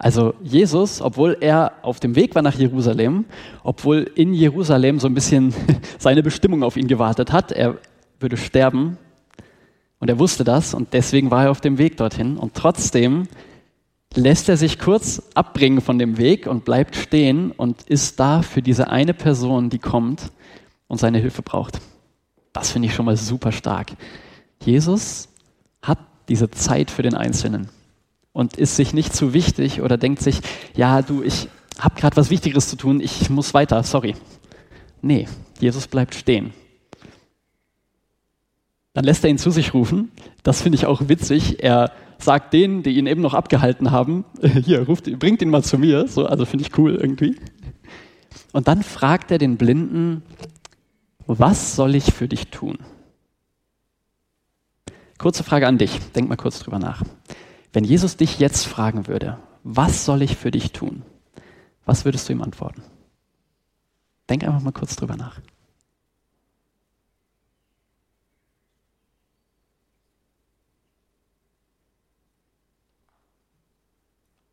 Also 0.03 0.33
Jesus, 0.43 1.03
obwohl 1.03 1.37
er 1.41 1.73
auf 1.83 2.01
dem 2.01 2.17
Weg 2.17 2.35
war 2.35 2.41
nach 2.41 2.55
Jerusalem, 2.55 3.27
obwohl 3.63 4.11
in 4.15 4.33
Jerusalem 4.33 4.99
so 4.99 5.07
ein 5.07 5.13
bisschen 5.13 5.53
seine 5.99 6.23
Bestimmung 6.23 6.63
auf 6.63 6.79
ihn 6.79 6.89
gewartet 6.89 7.33
hat, 7.33 7.53
er 7.53 7.77
würde 8.19 8.39
sterben 8.39 8.97
und 9.99 10.09
er 10.09 10.19
wusste 10.19 10.43
das 10.43 10.73
und 10.73 10.95
deswegen 10.95 11.31
war 11.31 11.45
er 11.45 11.51
auf 11.51 11.61
dem 11.61 11.77
Weg 11.77 11.99
dorthin 11.99 12.39
und 12.39 12.55
trotzdem 12.55 13.29
lässt 14.15 14.49
er 14.49 14.57
sich 14.57 14.79
kurz 14.79 15.23
abbringen 15.35 15.83
von 15.83 15.99
dem 15.99 16.17
Weg 16.17 16.47
und 16.47 16.65
bleibt 16.65 16.97
stehen 16.97 17.51
und 17.51 17.83
ist 17.83 18.19
da 18.19 18.41
für 18.41 18.63
diese 18.63 18.89
eine 18.89 19.13
Person, 19.13 19.69
die 19.69 19.79
kommt 19.79 20.33
und 20.89 20.99
seine 20.99 21.19
Hilfe 21.19 21.43
braucht. 21.43 21.79
Das 22.55 22.71
finde 22.71 22.89
ich 22.89 22.95
schon 22.95 23.05
mal 23.05 23.19
super 23.19 23.53
stark. 23.53 23.93
Jesus 24.65 25.29
hat 25.83 25.99
diese 26.31 26.51
Zeit 26.51 26.91
für 26.91 27.03
den 27.03 27.15
Einzelnen 27.15 27.69
und 28.33 28.57
ist 28.57 28.77
sich 28.77 28.93
nicht 28.93 29.15
zu 29.15 29.35
wichtig 29.35 29.83
oder 29.83 29.97
denkt 29.97 30.23
sich, 30.23 30.41
ja, 30.75 31.03
du, 31.03 31.23
ich 31.23 31.49
habe 31.79 31.99
gerade 31.99 32.17
was 32.17 32.31
Wichtigeres 32.31 32.69
zu 32.69 32.77
tun, 32.77 33.01
ich 33.01 33.31
muss 33.31 33.55
weiter, 33.55 33.83
sorry. 33.83 34.15
Nee, 35.03 35.27
Jesus 35.61 35.87
bleibt 35.87 36.15
stehen. 36.15 36.53
Dann 38.93 39.05
lässt 39.05 39.25
er 39.25 39.31
ihn 39.31 39.39
zu 39.39 39.51
sich 39.51 39.73
rufen. 39.73 40.11
Das 40.43 40.63
finde 40.63 40.77
ich 40.77 40.87
auch 40.87 41.09
witzig. 41.09 41.63
Er 41.63 41.93
sagt 42.19 42.53
denen, 42.53 42.83
die 42.83 42.99
ihn 42.99 43.07
eben 43.07 43.23
noch 43.23 43.35
abgehalten 43.35 43.91
haben, 43.91 44.25
hier, 44.43 44.83
ruft, 44.83 45.05
bringt 45.19 45.43
ihn 45.43 45.51
mal 45.51 45.63
zu 45.63 45.79
mir. 45.79 46.07
So, 46.09 46.27
also 46.27 46.45
finde 46.45 46.65
ich 46.65 46.77
cool 46.77 46.97
irgendwie. 46.97 47.37
Und 48.53 48.69
dann 48.69 48.83
fragt 48.83 49.31
er 49.31 49.39
den 49.39 49.57
Blinden, 49.57 50.23
was 51.27 51.77
soll 51.77 51.95
ich 51.95 52.13
für 52.13 52.27
dich 52.27 52.49
tun? 52.49 52.79
Kurze 55.19 55.45
Frage 55.45 55.67
an 55.67 55.79
dich. 55.79 55.99
Denk 56.15 56.29
mal 56.29 56.37
kurz 56.37 56.59
drüber 56.59 56.79
nach. 56.79 57.03
Wenn 57.73 57.85
Jesus 57.85 58.17
dich 58.17 58.39
jetzt 58.39 58.67
fragen 58.67 59.07
würde, 59.07 59.39
was 59.63 60.05
soll 60.05 60.23
ich 60.23 60.37
für 60.37 60.51
dich 60.51 60.73
tun? 60.73 61.03
Was 61.85 62.05
würdest 62.05 62.29
du 62.29 62.33
ihm 62.33 62.43
antworten? 62.43 62.83
Denk 64.29 64.45
einfach 64.45 64.61
mal 64.61 64.73
kurz 64.73 64.97
drüber 64.97 65.17
nach. 65.17 65.41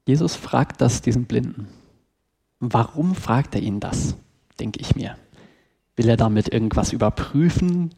Jesus 0.05 0.35
fragt 0.35 0.79
das 0.79 1.01
diesen 1.01 1.25
Blinden. 1.25 1.67
Warum 2.59 3.13
fragt 3.13 3.55
er 3.55 3.61
ihn 3.61 3.81
das, 3.81 4.15
denke 4.57 4.79
ich 4.79 4.95
mir. 4.95 5.17
Will 5.97 6.07
er 6.07 6.17
damit 6.17 6.53
irgendwas 6.53 6.93
überprüfen? 6.93 7.93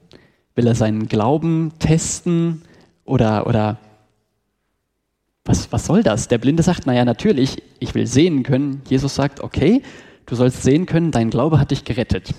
Will 0.56 0.66
er 0.66 0.76
seinen 0.76 1.08
Glauben 1.08 1.72
testen? 1.78 2.64
Oder, 3.06 3.46
oder 3.46 3.78
was, 5.46 5.72
was 5.72 5.86
soll 5.86 6.04
das? 6.04 6.28
Der 6.28 6.38
Blinde 6.38 6.64
sagt, 6.64 6.86
naja, 6.86 7.06
natürlich, 7.06 7.62
ich 7.80 7.96
will 7.96 8.08
sehen 8.08 8.44
können. 8.44 8.82
Jesus 8.88 9.16
sagt, 9.16 9.42
okay, 9.42 9.82
du 10.26 10.36
sollst 10.36 10.64
sehen 10.64 10.86
können, 10.86 11.12
dein 11.12 11.30
Glaube 11.30 11.60
hat 11.60 11.72
dich 11.72 11.86
gerettet. 11.86 12.34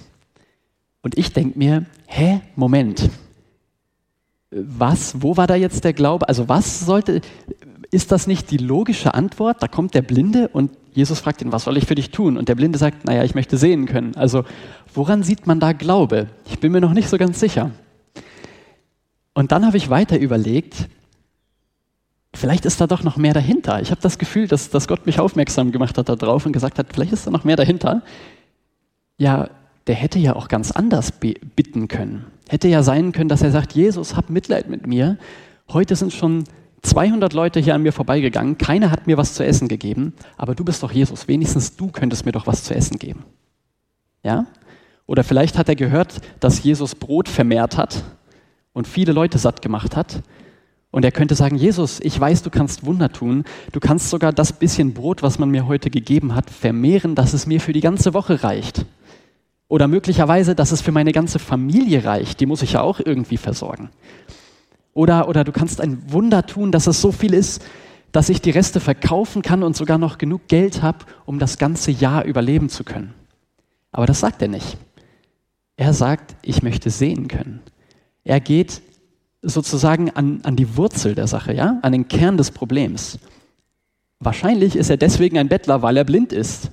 Und 1.02 1.16
ich 1.18 1.32
denke 1.32 1.58
mir, 1.58 1.86
hä, 2.06 2.40
Moment, 2.56 3.10
was, 4.50 5.22
wo 5.22 5.36
war 5.36 5.46
da 5.46 5.54
jetzt 5.54 5.84
der 5.84 5.92
Glaube? 5.92 6.28
Also 6.28 6.48
was 6.48 6.80
sollte, 6.80 7.20
ist 7.90 8.12
das 8.12 8.26
nicht 8.26 8.50
die 8.50 8.58
logische 8.58 9.14
Antwort? 9.14 9.62
Da 9.62 9.68
kommt 9.68 9.94
der 9.94 10.02
Blinde 10.02 10.48
und 10.48 10.70
Jesus 10.92 11.20
fragt 11.20 11.40
ihn, 11.40 11.52
was 11.52 11.64
soll 11.64 11.76
ich 11.76 11.86
für 11.86 11.94
dich 11.94 12.10
tun? 12.10 12.36
Und 12.36 12.48
der 12.48 12.56
Blinde 12.56 12.78
sagt, 12.78 13.04
naja, 13.04 13.22
ich 13.24 13.34
möchte 13.34 13.56
sehen 13.56 13.86
können. 13.86 14.16
Also 14.16 14.44
woran 14.92 15.22
sieht 15.22 15.46
man 15.46 15.60
da 15.60 15.72
Glaube? 15.72 16.28
Ich 16.48 16.58
bin 16.58 16.72
mir 16.72 16.80
noch 16.80 16.92
nicht 16.92 17.08
so 17.08 17.16
ganz 17.16 17.38
sicher. 17.38 17.70
Und 19.34 19.52
dann 19.52 19.64
habe 19.64 19.76
ich 19.76 19.88
weiter 19.88 20.18
überlegt, 20.18 20.88
vielleicht 22.34 22.64
ist 22.64 22.80
da 22.80 22.86
doch 22.86 23.02
noch 23.02 23.16
mehr 23.16 23.34
dahinter. 23.34 23.80
Ich 23.80 23.90
habe 23.90 24.00
das 24.00 24.18
Gefühl, 24.18 24.46
dass, 24.46 24.70
dass 24.70 24.88
Gott 24.88 25.06
mich 25.06 25.18
aufmerksam 25.18 25.72
gemacht 25.72 25.98
hat 25.98 26.08
darauf 26.08 26.46
und 26.46 26.52
gesagt 26.52 26.78
hat, 26.78 26.86
vielleicht 26.92 27.12
ist 27.12 27.26
da 27.26 27.30
noch 27.30 27.44
mehr 27.44 27.56
dahinter. 27.56 28.02
Ja, 29.18 29.50
der 29.86 29.94
hätte 29.94 30.18
ja 30.18 30.36
auch 30.36 30.48
ganz 30.48 30.70
anders 30.70 31.12
bitten 31.12 31.88
können. 31.88 32.26
Hätte 32.48 32.68
ja 32.68 32.82
sein 32.82 33.12
können, 33.12 33.28
dass 33.28 33.42
er 33.42 33.50
sagt, 33.50 33.72
Jesus, 33.72 34.16
hab 34.16 34.30
Mitleid 34.30 34.68
mit 34.68 34.86
mir. 34.86 35.18
Heute 35.68 35.96
sind 35.96 36.12
schon 36.12 36.44
200 36.82 37.32
Leute 37.32 37.60
hier 37.60 37.74
an 37.74 37.82
mir 37.82 37.92
vorbeigegangen, 37.92 38.56
keiner 38.56 38.90
hat 38.90 39.06
mir 39.06 39.16
was 39.16 39.34
zu 39.34 39.44
essen 39.44 39.68
gegeben, 39.68 40.14
aber 40.36 40.54
du 40.54 40.64
bist 40.64 40.82
doch 40.82 40.92
Jesus, 40.92 41.28
wenigstens 41.28 41.76
du 41.76 41.88
könntest 41.88 42.24
mir 42.24 42.32
doch 42.32 42.46
was 42.46 42.64
zu 42.64 42.74
essen 42.74 42.98
geben. 42.98 43.24
Ja? 44.22 44.46
Oder 45.06 45.24
vielleicht 45.24 45.58
hat 45.58 45.68
er 45.68 45.76
gehört, 45.76 46.20
dass 46.40 46.62
Jesus 46.62 46.94
Brot 46.94 47.28
vermehrt 47.28 47.76
hat 47.76 48.04
und 48.72 48.86
viele 48.86 49.12
Leute 49.12 49.38
satt 49.38 49.60
gemacht 49.60 49.96
hat 49.96 50.22
und 50.90 51.04
er 51.04 51.12
könnte 51.12 51.36
sagen, 51.36 51.56
Jesus, 51.56 52.00
ich 52.00 52.18
weiß, 52.18 52.42
du 52.42 52.50
kannst 52.50 52.84
Wunder 52.84 53.12
tun. 53.12 53.44
Du 53.72 53.78
kannst 53.78 54.10
sogar 54.10 54.32
das 54.32 54.52
bisschen 54.52 54.92
Brot, 54.92 55.22
was 55.22 55.38
man 55.38 55.50
mir 55.50 55.66
heute 55.66 55.88
gegeben 55.88 56.34
hat, 56.34 56.50
vermehren, 56.50 57.14
dass 57.14 57.32
es 57.32 57.46
mir 57.46 57.60
für 57.60 57.72
die 57.72 57.80
ganze 57.80 58.12
Woche 58.12 58.42
reicht. 58.42 58.86
Oder 59.68 59.86
möglicherweise, 59.86 60.56
dass 60.56 60.72
es 60.72 60.80
für 60.80 60.90
meine 60.90 61.12
ganze 61.12 61.38
Familie 61.38 62.04
reicht. 62.04 62.40
Die 62.40 62.46
muss 62.46 62.62
ich 62.62 62.72
ja 62.72 62.80
auch 62.80 62.98
irgendwie 62.98 63.36
versorgen. 63.36 63.90
Oder, 64.92 65.28
oder 65.28 65.44
du 65.44 65.52
kannst 65.52 65.80
ein 65.80 66.12
Wunder 66.12 66.44
tun, 66.44 66.72
dass 66.72 66.88
es 66.88 67.00
so 67.00 67.12
viel 67.12 67.34
ist, 67.34 67.64
dass 68.10 68.28
ich 68.28 68.40
die 68.40 68.50
Reste 68.50 68.80
verkaufen 68.80 69.42
kann 69.42 69.62
und 69.62 69.76
sogar 69.76 69.96
noch 69.96 70.18
genug 70.18 70.48
Geld 70.48 70.82
habe, 70.82 71.04
um 71.24 71.38
das 71.38 71.58
ganze 71.58 71.92
Jahr 71.92 72.24
überleben 72.24 72.68
zu 72.68 72.82
können. 72.82 73.14
Aber 73.92 74.06
das 74.06 74.18
sagt 74.18 74.42
er 74.42 74.48
nicht. 74.48 74.76
Er 75.76 75.94
sagt, 75.94 76.34
ich 76.42 76.64
möchte 76.64 76.90
sehen 76.90 77.28
können. 77.28 77.60
Er 78.24 78.40
geht 78.40 78.82
sozusagen 79.42 80.10
an, 80.10 80.40
an 80.42 80.56
die 80.56 80.76
Wurzel 80.76 81.14
der 81.14 81.26
Sache, 81.26 81.54
ja, 81.54 81.78
an 81.82 81.92
den 81.92 82.08
Kern 82.08 82.36
des 82.36 82.50
Problems. 82.50 83.18
Wahrscheinlich 84.18 84.76
ist 84.76 84.90
er 84.90 84.98
deswegen 84.98 85.38
ein 85.38 85.48
Bettler, 85.48 85.82
weil 85.82 85.96
er 85.96 86.04
blind 86.04 86.32
ist. 86.32 86.70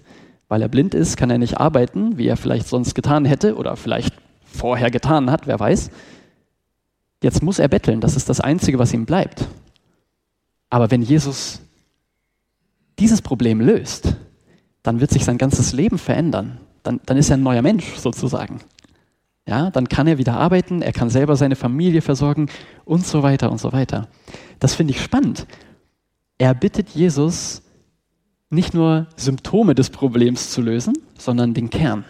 Weil 0.50 0.62
er 0.62 0.70
blind 0.70 0.94
ist, 0.94 1.18
kann 1.18 1.30
er 1.30 1.38
nicht 1.38 1.58
arbeiten, 1.58 2.18
wie 2.18 2.28
er 2.28 2.38
vielleicht 2.38 2.68
sonst 2.68 2.94
getan 2.94 3.26
hätte 3.26 3.56
oder 3.56 3.76
vielleicht 3.76 4.14
vorher 4.44 4.92
getan 4.92 5.30
hat, 5.32 5.48
wer 5.48 5.60
weiß. 5.60 5.90
Jetzt 7.24 7.44
muss 7.44 7.60
er 7.60 7.68
betteln, 7.68 8.02
das 8.02 8.16
ist 8.16 8.30
das 8.30 8.40
Einzige, 8.40 8.80
was 8.80 8.94
ihm 8.94 9.06
bleibt. 9.06 9.48
Aber 10.70 10.92
wenn 10.92 11.02
Jesus 11.02 11.62
dieses 13.00 13.22
Problem 13.22 13.62
löst, 13.62 14.16
dann 14.84 15.00
wird 15.00 15.12
sich 15.12 15.26
sein 15.26 15.38
ganzes 15.38 15.74
Leben 15.74 15.98
verändern. 15.98 16.60
Dann, 16.84 17.02
dann 17.06 17.18
ist 17.18 17.30
er 17.30 17.38
ein 17.38 17.44
neuer 17.44 17.62
Mensch 17.62 17.96
sozusagen. 17.96 18.62
Ja, 19.48 19.72
dann 19.72 19.88
kann 19.88 20.08
er 20.08 20.18
wieder 20.18 20.36
arbeiten, 20.36 20.82
er 20.82 20.92
kann 20.92 21.10
selber 21.10 21.38
seine 21.38 21.56
Familie 21.56 22.02
versorgen 22.02 22.48
und 22.84 23.08
so 23.08 23.24
weiter 23.24 23.50
und 23.50 23.60
so 23.60 23.72
weiter. 23.72 24.10
Das 24.60 24.76
finde 24.76 24.94
ich 24.94 25.02
spannend. 25.02 25.48
Er 26.38 26.54
bittet 26.54 26.90
Jesus, 26.90 27.62
nicht 28.50 28.74
nur 28.74 29.08
Symptome 29.16 29.74
des 29.74 29.90
Problems 29.90 30.52
zu 30.52 30.62
lösen, 30.62 30.98
sondern 31.18 31.54
den 31.54 31.70
Kern. 31.70 32.04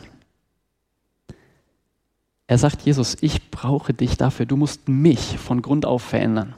Er 2.47 2.57
sagt, 2.57 2.81
Jesus, 2.81 3.15
ich 3.21 3.51
brauche 3.51 3.93
dich 3.93 4.17
dafür, 4.17 4.47
du 4.47 4.55
musst 4.55 4.89
mich 4.89 5.37
von 5.37 5.61
Grund 5.61 5.85
auf 5.85 6.01
verändern. 6.01 6.55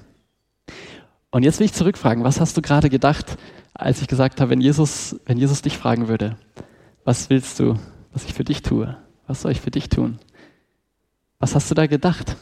Und 1.30 1.44
jetzt 1.44 1.60
will 1.60 1.66
ich 1.66 1.74
zurückfragen, 1.74 2.24
was 2.24 2.40
hast 2.40 2.56
du 2.56 2.62
gerade 2.62 2.90
gedacht, 2.90 3.38
als 3.74 4.02
ich 4.02 4.08
gesagt 4.08 4.40
habe, 4.40 4.52
wenn 4.52 4.62
Jesus, 4.62 5.20
wenn 5.26 5.38
Jesus 5.38 5.62
dich 5.62 5.78
fragen 5.78 6.08
würde, 6.08 6.38
was 7.04 7.30
willst 7.30 7.60
du, 7.60 7.76
was 8.14 8.24
ich 8.24 8.34
für 8.34 8.44
dich 8.46 8.62
tue? 8.62 8.98
Was 9.28 9.42
soll 9.42 9.52
ich 9.52 9.62
für 9.62 9.72
dich 9.72 9.90
tun? 9.90 10.20
Was 11.40 11.56
hast 11.56 11.72
du 11.72 11.76
da 11.76 11.88
gedacht? 11.88 12.36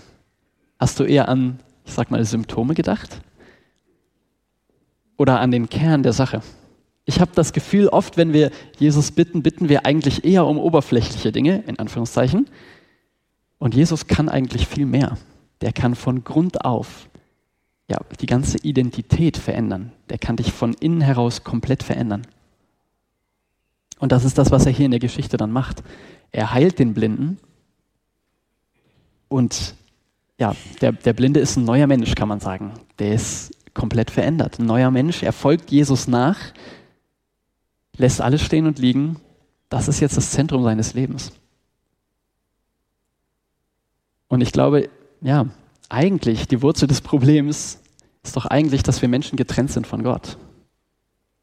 Hast 0.80 1.00
du 1.00 1.04
eher 1.04 1.30
an, 1.30 1.60
ich 1.86 1.94
sag 1.94 2.12
mal, 2.12 2.24
Symptome 2.26 2.74
gedacht? 2.74 3.22
Oder 5.18 5.40
an 5.40 5.52
den 5.52 5.70
Kern 5.70 6.04
der 6.04 6.14
Sache? 6.14 6.42
Ich 7.06 7.22
habe 7.22 7.32
das 7.34 7.54
Gefühl, 7.54 7.88
oft, 7.88 8.18
wenn 8.18 8.34
wir 8.34 8.52
Jesus 8.78 9.12
bitten, 9.12 9.42
bitten 9.42 9.70
wir 9.70 9.86
eigentlich 9.86 10.26
eher 10.26 10.46
um 10.46 10.58
oberflächliche 10.58 11.32
Dinge, 11.32 11.64
in 11.68 11.80
Anführungszeichen. 11.80 12.48
Und 13.60 13.76
Jesus 13.76 14.08
kann 14.08 14.30
eigentlich 14.30 14.68
viel 14.68 14.86
mehr. 14.86 15.18
Der 15.62 15.74
kann 15.74 15.96
von 15.96 16.24
Grund 16.24 16.66
auf 16.66 17.08
ja, 17.90 17.98
die 18.20 18.26
ganze 18.26 18.58
Identität 18.58 19.38
verändern. 19.38 19.94
Der 20.10 20.18
kann 20.18 20.36
dich 20.36 20.52
von 20.52 20.74
innen 20.74 21.02
heraus 21.02 21.44
komplett 21.44 21.84
verändern. 21.84 22.28
Und 24.00 24.12
das 24.12 24.26
ist 24.26 24.38
das, 24.38 24.52
was 24.52 24.66
er 24.66 24.72
hier 24.72 24.86
in 24.86 24.92
der 24.92 25.00
Geschichte 25.00 25.38
dann 25.38 25.52
macht. 25.52 25.84
Er 26.32 26.54
heilt 26.54 26.78
den 26.78 26.94
Blinden 26.94 27.40
und 29.28 29.76
ja, 30.40 30.56
der, 30.82 30.92
der 30.92 31.14
Blinde 31.14 31.40
ist 31.40 31.58
ein 31.58 31.66
neuer 31.66 31.88
Mensch, 31.88 32.14
kann 32.16 32.28
man 32.28 32.40
sagen. 32.40 32.74
Der 33.00 33.14
ist 33.14 33.52
komplett 33.74 34.12
verändert. 34.12 34.60
Ein 34.60 34.66
neuer 34.66 34.92
Mensch, 34.92 35.24
er 35.24 35.34
folgt 35.34 35.72
Jesus 35.72 36.08
nach, 36.08 36.38
lässt 37.96 38.22
alles 38.22 38.42
stehen 38.42 38.68
und 38.68 38.80
liegen 38.80 39.18
Das 39.70 39.88
ist 39.88 40.00
jetzt 40.00 40.16
das 40.16 40.32
Zentrum 40.32 40.64
seines 40.64 40.94
Lebens. 40.94 41.32
Und 44.30 44.42
ich 44.42 44.52
glaube, 44.52 44.90
ja, 45.22 45.48
eigentlich 45.90 46.48
die 46.48 46.62
Wurzel 46.62 46.88
des 46.88 47.02
Problems 47.02 47.82
ist 48.24 48.36
doch 48.36 48.46
eigentlich, 48.46 48.84
dass 48.84 49.02
wir 49.02 49.10
Menschen 49.10 49.38
getrennt 49.38 49.72
sind 49.72 49.88
von 49.88 50.04
Gott. 50.04 50.38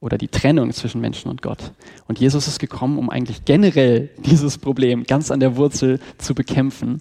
Oder 0.00 0.18
die 0.18 0.28
Trennung 0.28 0.70
zwischen 0.72 1.00
Menschen 1.00 1.30
und 1.30 1.40
Gott. 1.40 1.72
Und 2.08 2.18
Jesus 2.18 2.46
ist 2.46 2.58
gekommen, 2.58 2.98
um 2.98 3.08
eigentlich 3.08 3.44
generell 3.44 4.10
dieses 4.18 4.58
Problem 4.58 5.04
ganz 5.04 5.30
an 5.30 5.40
der 5.40 5.56
Wurzel 5.56 6.00
zu 6.18 6.34
bekämpfen, 6.34 7.00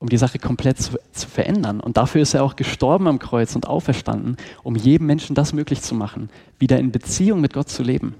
um 0.00 0.08
die 0.08 0.16
Sache 0.16 0.38
komplett 0.38 0.78
zu, 0.78 0.98
zu 1.12 1.28
verändern. 1.28 1.78
Und 1.78 1.98
dafür 1.98 2.22
ist 2.22 2.34
er 2.34 2.42
auch 2.42 2.56
gestorben 2.56 3.06
am 3.06 3.18
Kreuz 3.18 3.54
und 3.54 3.68
auferstanden, 3.68 4.36
um 4.62 4.74
jedem 4.74 5.06
Menschen 5.06 5.36
das 5.36 5.52
möglich 5.52 5.82
zu 5.82 5.94
machen, 5.94 6.30
wieder 6.58 6.78
in 6.78 6.90
Beziehung 6.90 7.40
mit 7.40 7.52
Gott 7.52 7.68
zu 7.68 7.82
leben. 7.82 8.14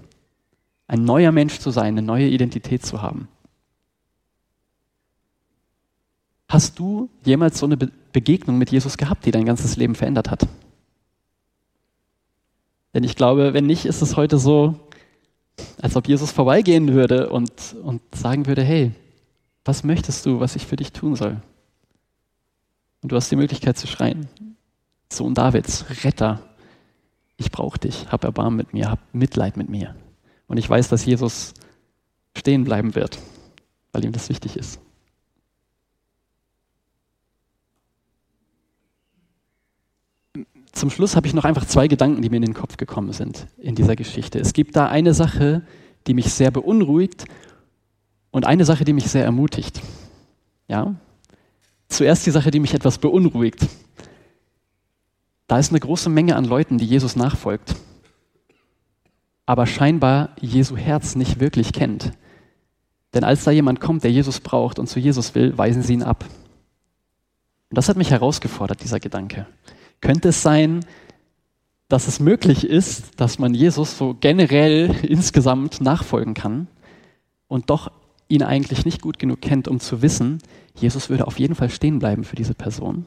Ein 0.87 1.05
neuer 1.05 1.33
Mensch 1.33 1.59
zu 1.59 1.71
sein, 1.71 1.95
eine 1.95 2.03
neue 2.03 2.29
Identität 2.29 2.85
zu 2.85 3.01
haben. 3.01 3.29
Hast 6.49 6.79
du 6.79 7.09
jemals 7.25 7.59
so 7.59 7.67
eine 7.67 7.77
Begegnung 7.77 8.59
mit 8.59 8.71
Jesus 8.71 8.99
gehabt, 8.99 9.25
die 9.25 9.31
dein 9.31 9.47
ganzes 9.47 9.77
Leben 9.77 9.95
verändert 9.95 10.31
hat? 10.31 10.47
Denn 12.93 13.05
ich 13.05 13.17
glaube, 13.17 13.55
wenn 13.55 13.67
nicht, 13.67 13.87
ist 13.87 14.03
es 14.03 14.17
heute 14.17 14.37
so, 14.37 14.75
als 15.81 15.97
ob 15.97 16.09
Jesus 16.09 16.31
vorbeigehen 16.31 16.93
würde 16.93 17.31
und, 17.31 17.53
und 17.83 18.03
sagen 18.15 18.47
würde, 18.47 18.63
hey, 18.63 18.93
was 19.65 19.85
möchtest 19.85 20.27
du, 20.27 20.41
was 20.41 20.57
ich 20.57 20.67
für 20.67 20.77
dich 20.77 20.93
tun 20.93 21.17
soll? 21.17 21.41
Und 23.03 23.13
du 23.13 23.17
hast 23.17 23.31
die 23.31 23.37
Möglichkeit 23.37 23.79
zu 23.79 23.87
schreien, 23.87 24.29
Sohn 25.13 25.35
Davids, 25.35 25.87
Retter, 26.05 26.43
ich 27.37 27.51
brauche 27.51 27.79
dich, 27.79 28.07
hab 28.13 28.25
Erbarmen 28.25 28.57
mit 28.57 28.75
mir, 28.75 28.91
hab 28.91 29.01
Mitleid 29.15 29.57
mit 29.57 29.69
mir. 29.69 29.95
Und 30.47 30.59
ich 30.59 30.69
weiß, 30.69 30.89
dass 30.89 31.07
Jesus 31.07 31.55
stehen 32.37 32.65
bleiben 32.65 32.95
wird, 32.95 33.19
weil 33.93 34.05
ihm 34.05 34.13
das 34.13 34.29
wichtig 34.29 34.57
ist. 34.57 34.81
zum 40.81 40.89
Schluss 40.89 41.15
habe 41.15 41.27
ich 41.27 41.35
noch 41.35 41.45
einfach 41.45 41.67
zwei 41.67 41.89
Gedanken, 41.89 42.23
die 42.23 42.31
mir 42.31 42.37
in 42.37 42.43
den 42.43 42.55
Kopf 42.55 42.79
gekommen 42.79 43.13
sind 43.13 43.47
in 43.59 43.75
dieser 43.75 43.97
Geschichte. 43.97 44.39
Es 44.39 44.55
gibt 44.55 44.77
da 44.77 44.89
eine 44.89 45.13
Sache, 45.13 45.63
die 46.07 46.15
mich 46.15 46.33
sehr 46.33 46.51
beunruhigt 46.51 47.27
und 48.31 48.47
eine 48.47 48.65
Sache, 48.65 48.85
die 48.85 48.95
mich 48.95 49.05
sehr 49.05 49.25
ermutigt. 49.25 49.83
Ja? 50.69 50.95
Zuerst 51.91 52.25
die 52.25 52.31
Sache, 52.31 52.51
die 52.51 52.61
mich 52.61 52.73
etwas 52.73 52.99
beunruhigt. 52.99 53.67
Da 55.49 55.59
ist 55.59 55.71
eine 55.71 55.81
große 55.81 56.09
Menge 56.09 56.37
an 56.37 56.45
Leuten, 56.45 56.79
die 56.79 56.87
Jesus 56.87 57.17
nachfolgt, 57.17 57.75
aber 59.45 59.67
scheinbar 59.67 60.31
Jesu 60.41 60.77
Herz 60.77 61.17
nicht 61.17 61.41
wirklich 61.41 61.73
kennt. 61.73 62.13
Denn 63.13 63.25
als 63.25 63.43
da 63.43 63.51
jemand 63.51 63.81
kommt, 63.81 64.05
der 64.05 64.13
Jesus 64.13 64.39
braucht 64.39 64.79
und 64.79 64.87
zu 64.87 65.01
Jesus 65.01 65.35
will, 65.35 65.59
weisen 65.59 65.83
sie 65.83 65.95
ihn 65.95 66.05
ab. 66.05 66.25
Und 67.69 67.77
das 67.77 67.89
hat 67.89 67.97
mich 67.97 68.13
herausgefordert, 68.13 68.83
dieser 68.83 69.01
Gedanke. 69.01 69.49
Könnte 70.01 70.29
es 70.29 70.43
sein, 70.43 70.85
dass 71.89 72.07
es 72.07 72.21
möglich 72.21 72.65
ist, 72.65 73.21
dass 73.21 73.41
man 73.41 73.53
Jesus 73.53 73.99
so 73.99 74.17
generell 74.19 74.95
insgesamt 75.03 75.81
nachfolgen 75.81 76.35
kann 76.35 76.69
und 77.49 77.69
doch 77.69 77.91
ihn 78.29 78.45
eigentlich 78.45 78.85
nicht 78.85 79.03
gut 79.03 79.19
genug 79.19 79.41
kennt, 79.41 79.67
um 79.67 79.81
zu 79.81 80.01
wissen, 80.01 80.39
Jesus 80.75 81.11
würde 81.11 81.27
auf 81.27 81.39
jeden 81.39 81.55
Fall 81.55 81.71
stehen 81.71 81.99
bleiben 81.99 82.25
für 82.25 82.37
diese 82.37 82.55
Person. 82.55 83.07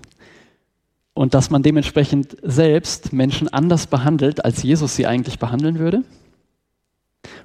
Und 1.14 1.34
dass 1.34 1.50
man 1.50 1.64
dementsprechend 1.64 2.38
selbst 2.42 3.14
Menschen 3.14 3.48
anders 3.48 3.88
behandelt, 3.88 4.44
als 4.44 4.64
Jesus 4.64 4.96
sie 4.96 5.06
eigentlich 5.06 5.40
behandeln 5.40 5.80
würde? 5.80 6.04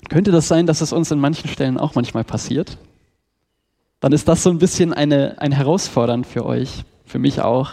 Könnte 0.09 0.31
das 0.31 0.49
sein, 0.49 0.67
dass 0.67 0.81
es 0.81 0.93
uns 0.93 1.11
in 1.11 1.21
manchen 1.21 1.49
Stellen 1.49 1.79
auch 1.79 1.95
manchmal 1.95 2.25
passiert? 2.25 2.79
Dann 4.01 4.13
ist 4.13 4.29
das 4.29 4.43
so 4.43 4.51
ein 4.51 4.59
bisschen 4.59 4.93
eine, 4.93 5.41
ein 5.41 5.53
Herausfordern 5.53 6.25
für 6.25 6.47
euch, 6.47 6.85
für 7.05 7.19
mich 7.19 7.41
auch, 7.43 7.73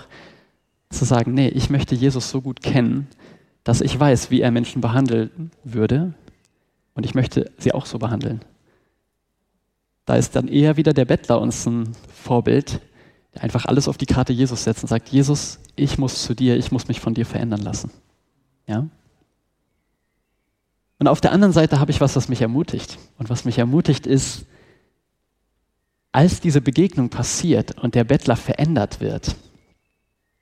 zu 0.90 1.06
sagen, 1.06 1.34
nee, 1.34 1.50
ich 1.50 1.70
möchte 1.70 1.96
Jesus 1.96 2.30
so 2.30 2.42
gut 2.42 2.62
kennen, 2.62 3.08
dass 3.64 3.82
ich 3.82 4.00
weiß, 4.00 4.32
wie 4.32 4.42
er 4.42 4.52
Menschen 4.52 4.82
behandeln 4.82 5.52
würde 5.64 6.14
und 6.94 7.06
ich 7.06 7.16
möchte 7.16 7.52
sie 7.58 7.74
auch 7.74 7.86
so 7.86 8.00
behandeln. 8.00 8.42
Da 10.06 10.16
ist 10.16 10.36
dann 10.36 10.48
eher 10.48 10.78
wieder 10.78 10.94
der 10.94 11.06
Bettler 11.06 11.42
uns 11.42 11.66
ein 11.66 11.96
Vorbild, 12.14 12.80
der 13.34 13.44
einfach 13.44 13.66
alles 13.66 13.88
auf 13.88 13.98
die 13.98 14.06
Karte 14.06 14.34
Jesus 14.34 14.64
setzt 14.64 14.84
und 14.84 14.90
sagt, 14.90 15.10
Jesus, 15.10 15.60
ich 15.76 15.98
muss 15.98 16.24
zu 16.24 16.36
dir, 16.36 16.58
ich 16.58 16.72
muss 16.72 16.88
mich 16.88 17.00
von 17.00 17.14
dir 17.14 17.26
verändern 17.26 17.62
lassen. 17.62 17.92
Ja? 18.68 18.88
Und 21.00 21.08
auf 21.08 21.22
der 21.22 21.32
anderen 21.32 21.54
Seite 21.54 21.80
habe 21.80 21.92
ich 21.92 22.02
was, 22.02 22.16
was 22.16 22.30
mich 22.30 22.42
ermutigt. 22.42 22.98
Und 23.18 23.30
was 23.30 23.46
mich 23.46 23.58
ermutigt 23.58 24.08
ist, 24.08 24.46
als 26.12 26.40
diese 26.40 26.62
Begegnung 26.62 27.10
passiert 27.10 27.82
und 27.82 27.96
der 27.96 28.06
Bettler 28.06 28.38
verändert 28.38 29.02
wird, 29.02 29.36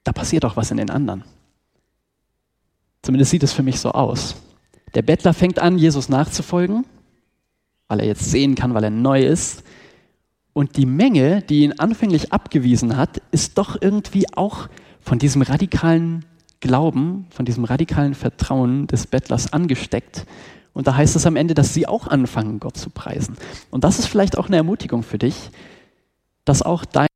da 0.04 0.12
passiert 0.12 0.44
auch 0.44 0.56
was 0.56 0.70
in 0.70 0.76
den 0.76 0.90
anderen. 0.90 1.24
Zumindest 3.02 3.32
sieht 3.32 3.42
es 3.42 3.52
für 3.52 3.62
mich 3.62 3.80
so 3.80 3.90
aus. 3.90 4.36
Der 4.94 5.02
Bettler 5.02 5.34
fängt 5.34 5.58
an, 5.58 5.76
Jesus 5.76 6.08
nachzufolgen, 6.08 6.86
weil 7.88 8.00
er 8.00 8.06
jetzt 8.06 8.30
sehen 8.30 8.54
kann, 8.54 8.74
weil 8.74 8.84
er 8.84 8.90
neu 8.90 9.24
ist. 9.24 9.62
Und 10.52 10.76
die 10.76 10.86
Menge, 10.86 11.42
die 11.42 11.62
ihn 11.62 11.78
anfänglich 11.78 12.32
abgewiesen 12.32 12.96
hat, 12.96 13.20
ist 13.32 13.58
doch 13.58 13.76
irgendwie 13.80 14.26
auch 14.36 14.68
von 15.00 15.18
diesem 15.18 15.42
radikalen 15.42 16.24
Glauben, 16.60 17.26
von 17.30 17.44
diesem 17.44 17.64
radikalen 17.64 18.14
Vertrauen 18.14 18.86
des 18.86 19.06
Bettlers 19.06 19.52
angesteckt. 19.52 20.26
Und 20.72 20.86
da 20.86 20.96
heißt 20.96 21.14
es 21.14 21.26
am 21.26 21.36
Ende, 21.36 21.54
dass 21.54 21.74
sie 21.74 21.86
auch 21.86 22.06
anfangen, 22.06 22.58
Gott 22.58 22.76
zu 22.76 22.90
preisen. 22.90 23.36
Und 23.70 23.84
das 23.84 23.98
ist 23.98 24.06
vielleicht 24.06 24.38
auch 24.38 24.46
eine 24.46 24.56
Ermutigung 24.56 25.02
für 25.02 25.18
dich, 25.18 25.50
dass 26.44 26.62
auch 26.62 26.84
dein 26.84 27.06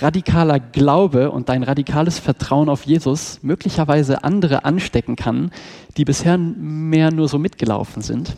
radikaler 0.00 0.58
Glaube 0.58 1.30
und 1.30 1.48
dein 1.48 1.62
radikales 1.62 2.18
Vertrauen 2.18 2.68
auf 2.68 2.84
Jesus 2.84 3.40
möglicherweise 3.42 4.24
andere 4.24 4.64
anstecken 4.64 5.16
kann, 5.16 5.52
die 5.96 6.04
bisher 6.04 6.38
mehr 6.38 7.12
nur 7.12 7.28
so 7.28 7.38
mitgelaufen 7.38 8.02
sind, 8.02 8.36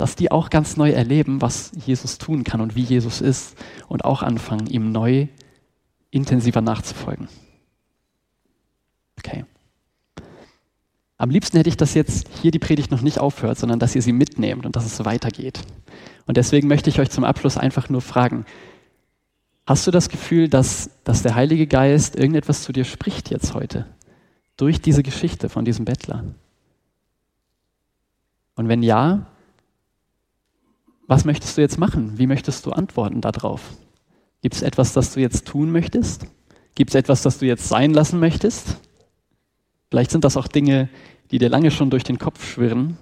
dass 0.00 0.16
die 0.16 0.30
auch 0.30 0.50
ganz 0.50 0.76
neu 0.76 0.90
erleben, 0.90 1.40
was 1.40 1.72
Jesus 1.86 2.18
tun 2.18 2.44
kann 2.44 2.60
und 2.60 2.74
wie 2.74 2.82
Jesus 2.82 3.20
ist 3.20 3.56
und 3.88 4.04
auch 4.04 4.22
anfangen, 4.22 4.66
ihm 4.66 4.92
neu 4.92 5.26
intensiver 6.10 6.60
nachzufolgen. 6.60 7.28
Okay. 9.18 9.44
Am 11.18 11.30
liebsten 11.30 11.58
hätte 11.58 11.68
ich, 11.68 11.76
dass 11.76 11.94
jetzt 11.94 12.28
hier 12.40 12.50
die 12.50 12.58
Predigt 12.58 12.90
noch 12.90 13.02
nicht 13.02 13.18
aufhört, 13.18 13.58
sondern 13.58 13.78
dass 13.78 13.94
ihr 13.94 14.02
sie 14.02 14.12
mitnehmt 14.12 14.64
und 14.64 14.74
dass 14.76 14.86
es 14.86 15.04
weitergeht. 15.04 15.60
Und 16.26 16.36
deswegen 16.36 16.68
möchte 16.68 16.88
ich 16.88 16.98
euch 16.98 17.10
zum 17.10 17.24
Abschluss 17.24 17.58
einfach 17.58 17.90
nur 17.90 18.00
fragen, 18.00 18.46
Hast 19.70 19.86
du 19.86 19.92
das 19.92 20.08
Gefühl, 20.08 20.48
dass, 20.48 20.90
dass 21.04 21.22
der 21.22 21.36
Heilige 21.36 21.68
Geist 21.68 22.16
irgendetwas 22.16 22.64
zu 22.64 22.72
dir 22.72 22.84
spricht 22.84 23.30
jetzt 23.30 23.54
heute? 23.54 23.86
Durch 24.56 24.80
diese 24.80 25.04
Geschichte 25.04 25.48
von 25.48 25.64
diesem 25.64 25.84
Bettler? 25.84 26.24
Und 28.56 28.68
wenn 28.68 28.82
ja, 28.82 29.26
was 31.10 31.24
möchtest 31.24 31.56
du 31.56 31.60
jetzt 31.60 31.76
machen? 31.76 32.18
Wie 32.18 32.28
möchtest 32.28 32.64
du 32.66 32.70
antworten 32.70 33.20
darauf? 33.20 33.76
Gibt 34.42 34.54
es 34.54 34.62
etwas, 34.62 34.92
das 34.92 35.12
du 35.12 35.18
jetzt 35.18 35.44
tun 35.44 35.72
möchtest? 35.72 36.24
Gibt 36.76 36.90
es 36.90 36.94
etwas, 36.94 37.22
das 37.22 37.38
du 37.38 37.46
jetzt 37.46 37.68
sein 37.68 37.92
lassen 37.92 38.20
möchtest? 38.20 38.76
Vielleicht 39.88 40.12
sind 40.12 40.22
das 40.22 40.36
auch 40.36 40.46
Dinge, 40.46 40.88
die 41.32 41.38
dir 41.38 41.48
lange 41.48 41.72
schon 41.72 41.90
durch 41.90 42.04
den 42.04 42.20
Kopf 42.20 42.48
schwirren 42.48 42.96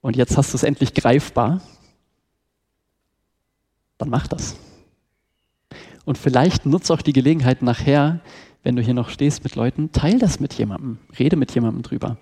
und 0.00 0.16
jetzt 0.16 0.36
hast 0.36 0.52
du 0.52 0.56
es 0.56 0.64
endlich 0.64 0.94
greifbar. 0.94 1.62
Dann 3.98 4.10
mach 4.10 4.26
das. 4.26 4.56
Und 6.04 6.18
vielleicht 6.18 6.66
nutze 6.66 6.92
auch 6.92 7.02
die 7.02 7.12
Gelegenheit 7.12 7.62
nachher, 7.62 8.18
wenn 8.64 8.74
du 8.74 8.82
hier 8.82 8.94
noch 8.94 9.10
stehst 9.10 9.44
mit 9.44 9.54
Leuten, 9.54 9.92
teil 9.92 10.18
das 10.18 10.40
mit 10.40 10.54
jemandem, 10.54 10.98
rede 11.20 11.36
mit 11.36 11.54
jemandem 11.54 11.82
drüber. 11.82 12.16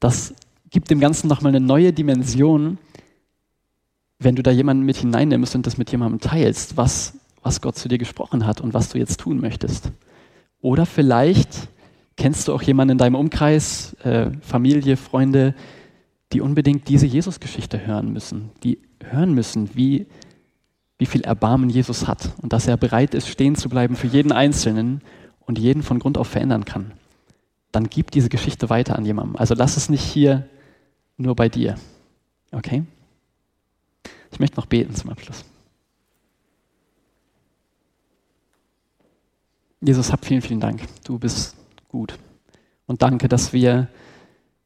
Das 0.00 0.34
gibt 0.68 0.90
dem 0.90 1.00
Ganzen 1.00 1.28
nochmal 1.28 1.56
eine 1.56 1.64
neue 1.64 1.94
Dimension, 1.94 2.76
wenn 4.20 4.36
du 4.36 4.42
da 4.42 4.52
jemanden 4.52 4.84
mit 4.84 4.98
hineinnimmst 4.98 5.54
und 5.56 5.66
das 5.66 5.78
mit 5.78 5.90
jemandem 5.90 6.20
teilst, 6.20 6.76
was, 6.76 7.18
was 7.42 7.60
Gott 7.60 7.76
zu 7.76 7.88
dir 7.88 7.98
gesprochen 7.98 8.46
hat 8.46 8.60
und 8.60 8.74
was 8.74 8.90
du 8.90 8.98
jetzt 8.98 9.18
tun 9.18 9.40
möchtest. 9.40 9.90
Oder 10.60 10.86
vielleicht 10.86 11.68
kennst 12.16 12.46
du 12.46 12.54
auch 12.54 12.62
jemanden 12.62 12.92
in 12.92 12.98
deinem 12.98 13.14
Umkreis, 13.14 13.94
äh, 14.04 14.30
Familie, 14.42 14.96
Freunde, 14.96 15.54
die 16.32 16.42
unbedingt 16.42 16.88
diese 16.88 17.06
Jesus-Geschichte 17.06 17.84
hören 17.86 18.12
müssen, 18.12 18.50
die 18.62 18.78
hören 19.02 19.34
müssen, 19.34 19.70
wie 19.74 20.06
wie 21.00 21.06
viel 21.06 21.22
Erbarmen 21.22 21.70
Jesus 21.70 22.06
hat 22.06 22.34
und 22.42 22.52
dass 22.52 22.68
er 22.68 22.76
bereit 22.76 23.14
ist, 23.14 23.26
stehen 23.26 23.56
zu 23.56 23.70
bleiben 23.70 23.96
für 23.96 24.06
jeden 24.06 24.32
Einzelnen 24.32 25.00
und 25.40 25.58
jeden 25.58 25.82
von 25.82 25.98
Grund 25.98 26.18
auf 26.18 26.28
verändern 26.28 26.66
kann, 26.66 26.92
dann 27.72 27.88
gib 27.88 28.10
diese 28.10 28.28
Geschichte 28.28 28.68
weiter 28.68 28.96
an 28.96 29.06
jemandem. 29.06 29.36
Also 29.36 29.54
lass 29.54 29.78
es 29.78 29.88
nicht 29.88 30.02
hier 30.02 30.46
nur 31.16 31.34
bei 31.34 31.48
dir. 31.48 31.76
Okay? 32.52 32.82
Ich 34.40 34.42
möchte 34.42 34.56
noch 34.56 34.64
beten 34.64 34.94
zum 34.94 35.10
Abschluss. 35.10 35.44
Jesus, 39.82 40.10
hab 40.10 40.24
vielen, 40.24 40.40
vielen 40.40 40.60
Dank. 40.60 40.80
Du 41.04 41.18
bist 41.18 41.56
gut. 41.88 42.18
Und 42.86 43.02
danke, 43.02 43.28
dass 43.28 43.52
wir 43.52 43.88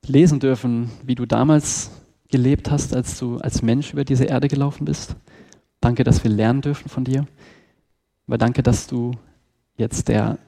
lesen 0.06 0.38
dürfen, 0.38 0.92
wie 1.02 1.16
du 1.16 1.26
damals 1.26 1.90
gelebt 2.28 2.70
hast, 2.70 2.94
als 2.94 3.18
du 3.18 3.38
als 3.38 3.62
Mensch 3.62 3.92
über 3.92 4.04
diese 4.04 4.26
Erde 4.26 4.46
gelaufen 4.46 4.84
bist 4.84 5.16
Danke, 5.84 6.04
dass 6.04 6.22
wir 6.22 6.30
lernen 6.30 6.62
dürfen 6.62 6.88
von 6.88 7.04
dir. 7.04 7.26
Aber 8.28 8.38
danke, 8.38 8.62
dass 8.62 8.86
du 8.86 9.10
jetzt 9.76 10.06
der 10.06 10.38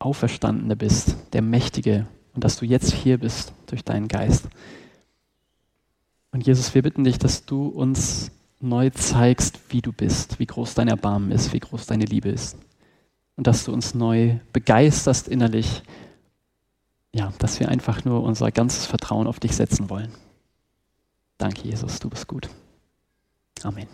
Auferstandene 0.00 0.74
bist, 0.74 1.16
der 1.32 1.42
Mächtige 1.42 2.06
und 2.34 2.42
dass 2.42 2.58
du 2.58 2.66
jetzt 2.66 2.92
hier 2.92 3.18
bist 3.18 3.54
durch 3.66 3.84
deinen 3.84 4.08
Geist. 4.08 4.48
Und 6.32 6.44
Jesus, 6.44 6.74
wir 6.74 6.82
bitten 6.82 7.04
dich, 7.04 7.18
dass 7.18 7.46
du 7.46 7.68
uns 7.68 8.30
neu 8.64 8.90
zeigst, 8.90 9.60
wie 9.68 9.82
du 9.82 9.92
bist, 9.92 10.38
wie 10.38 10.46
groß 10.46 10.74
dein 10.74 10.88
Erbarmen 10.88 11.30
ist, 11.30 11.52
wie 11.52 11.60
groß 11.60 11.86
deine 11.86 12.04
Liebe 12.04 12.28
ist. 12.28 12.56
Und 13.36 13.46
dass 13.46 13.64
du 13.64 13.72
uns 13.72 13.94
neu 13.94 14.36
begeisterst 14.52 15.28
innerlich, 15.28 15.82
ja, 17.12 17.32
dass 17.38 17.60
wir 17.60 17.68
einfach 17.68 18.04
nur 18.04 18.22
unser 18.22 18.50
ganzes 18.50 18.86
Vertrauen 18.86 19.26
auf 19.26 19.40
dich 19.40 19.54
setzen 19.54 19.90
wollen. 19.90 20.12
Danke, 21.38 21.62
Jesus, 21.62 21.98
du 21.98 22.10
bist 22.10 22.26
gut. 22.26 22.48
Amen. 23.62 23.88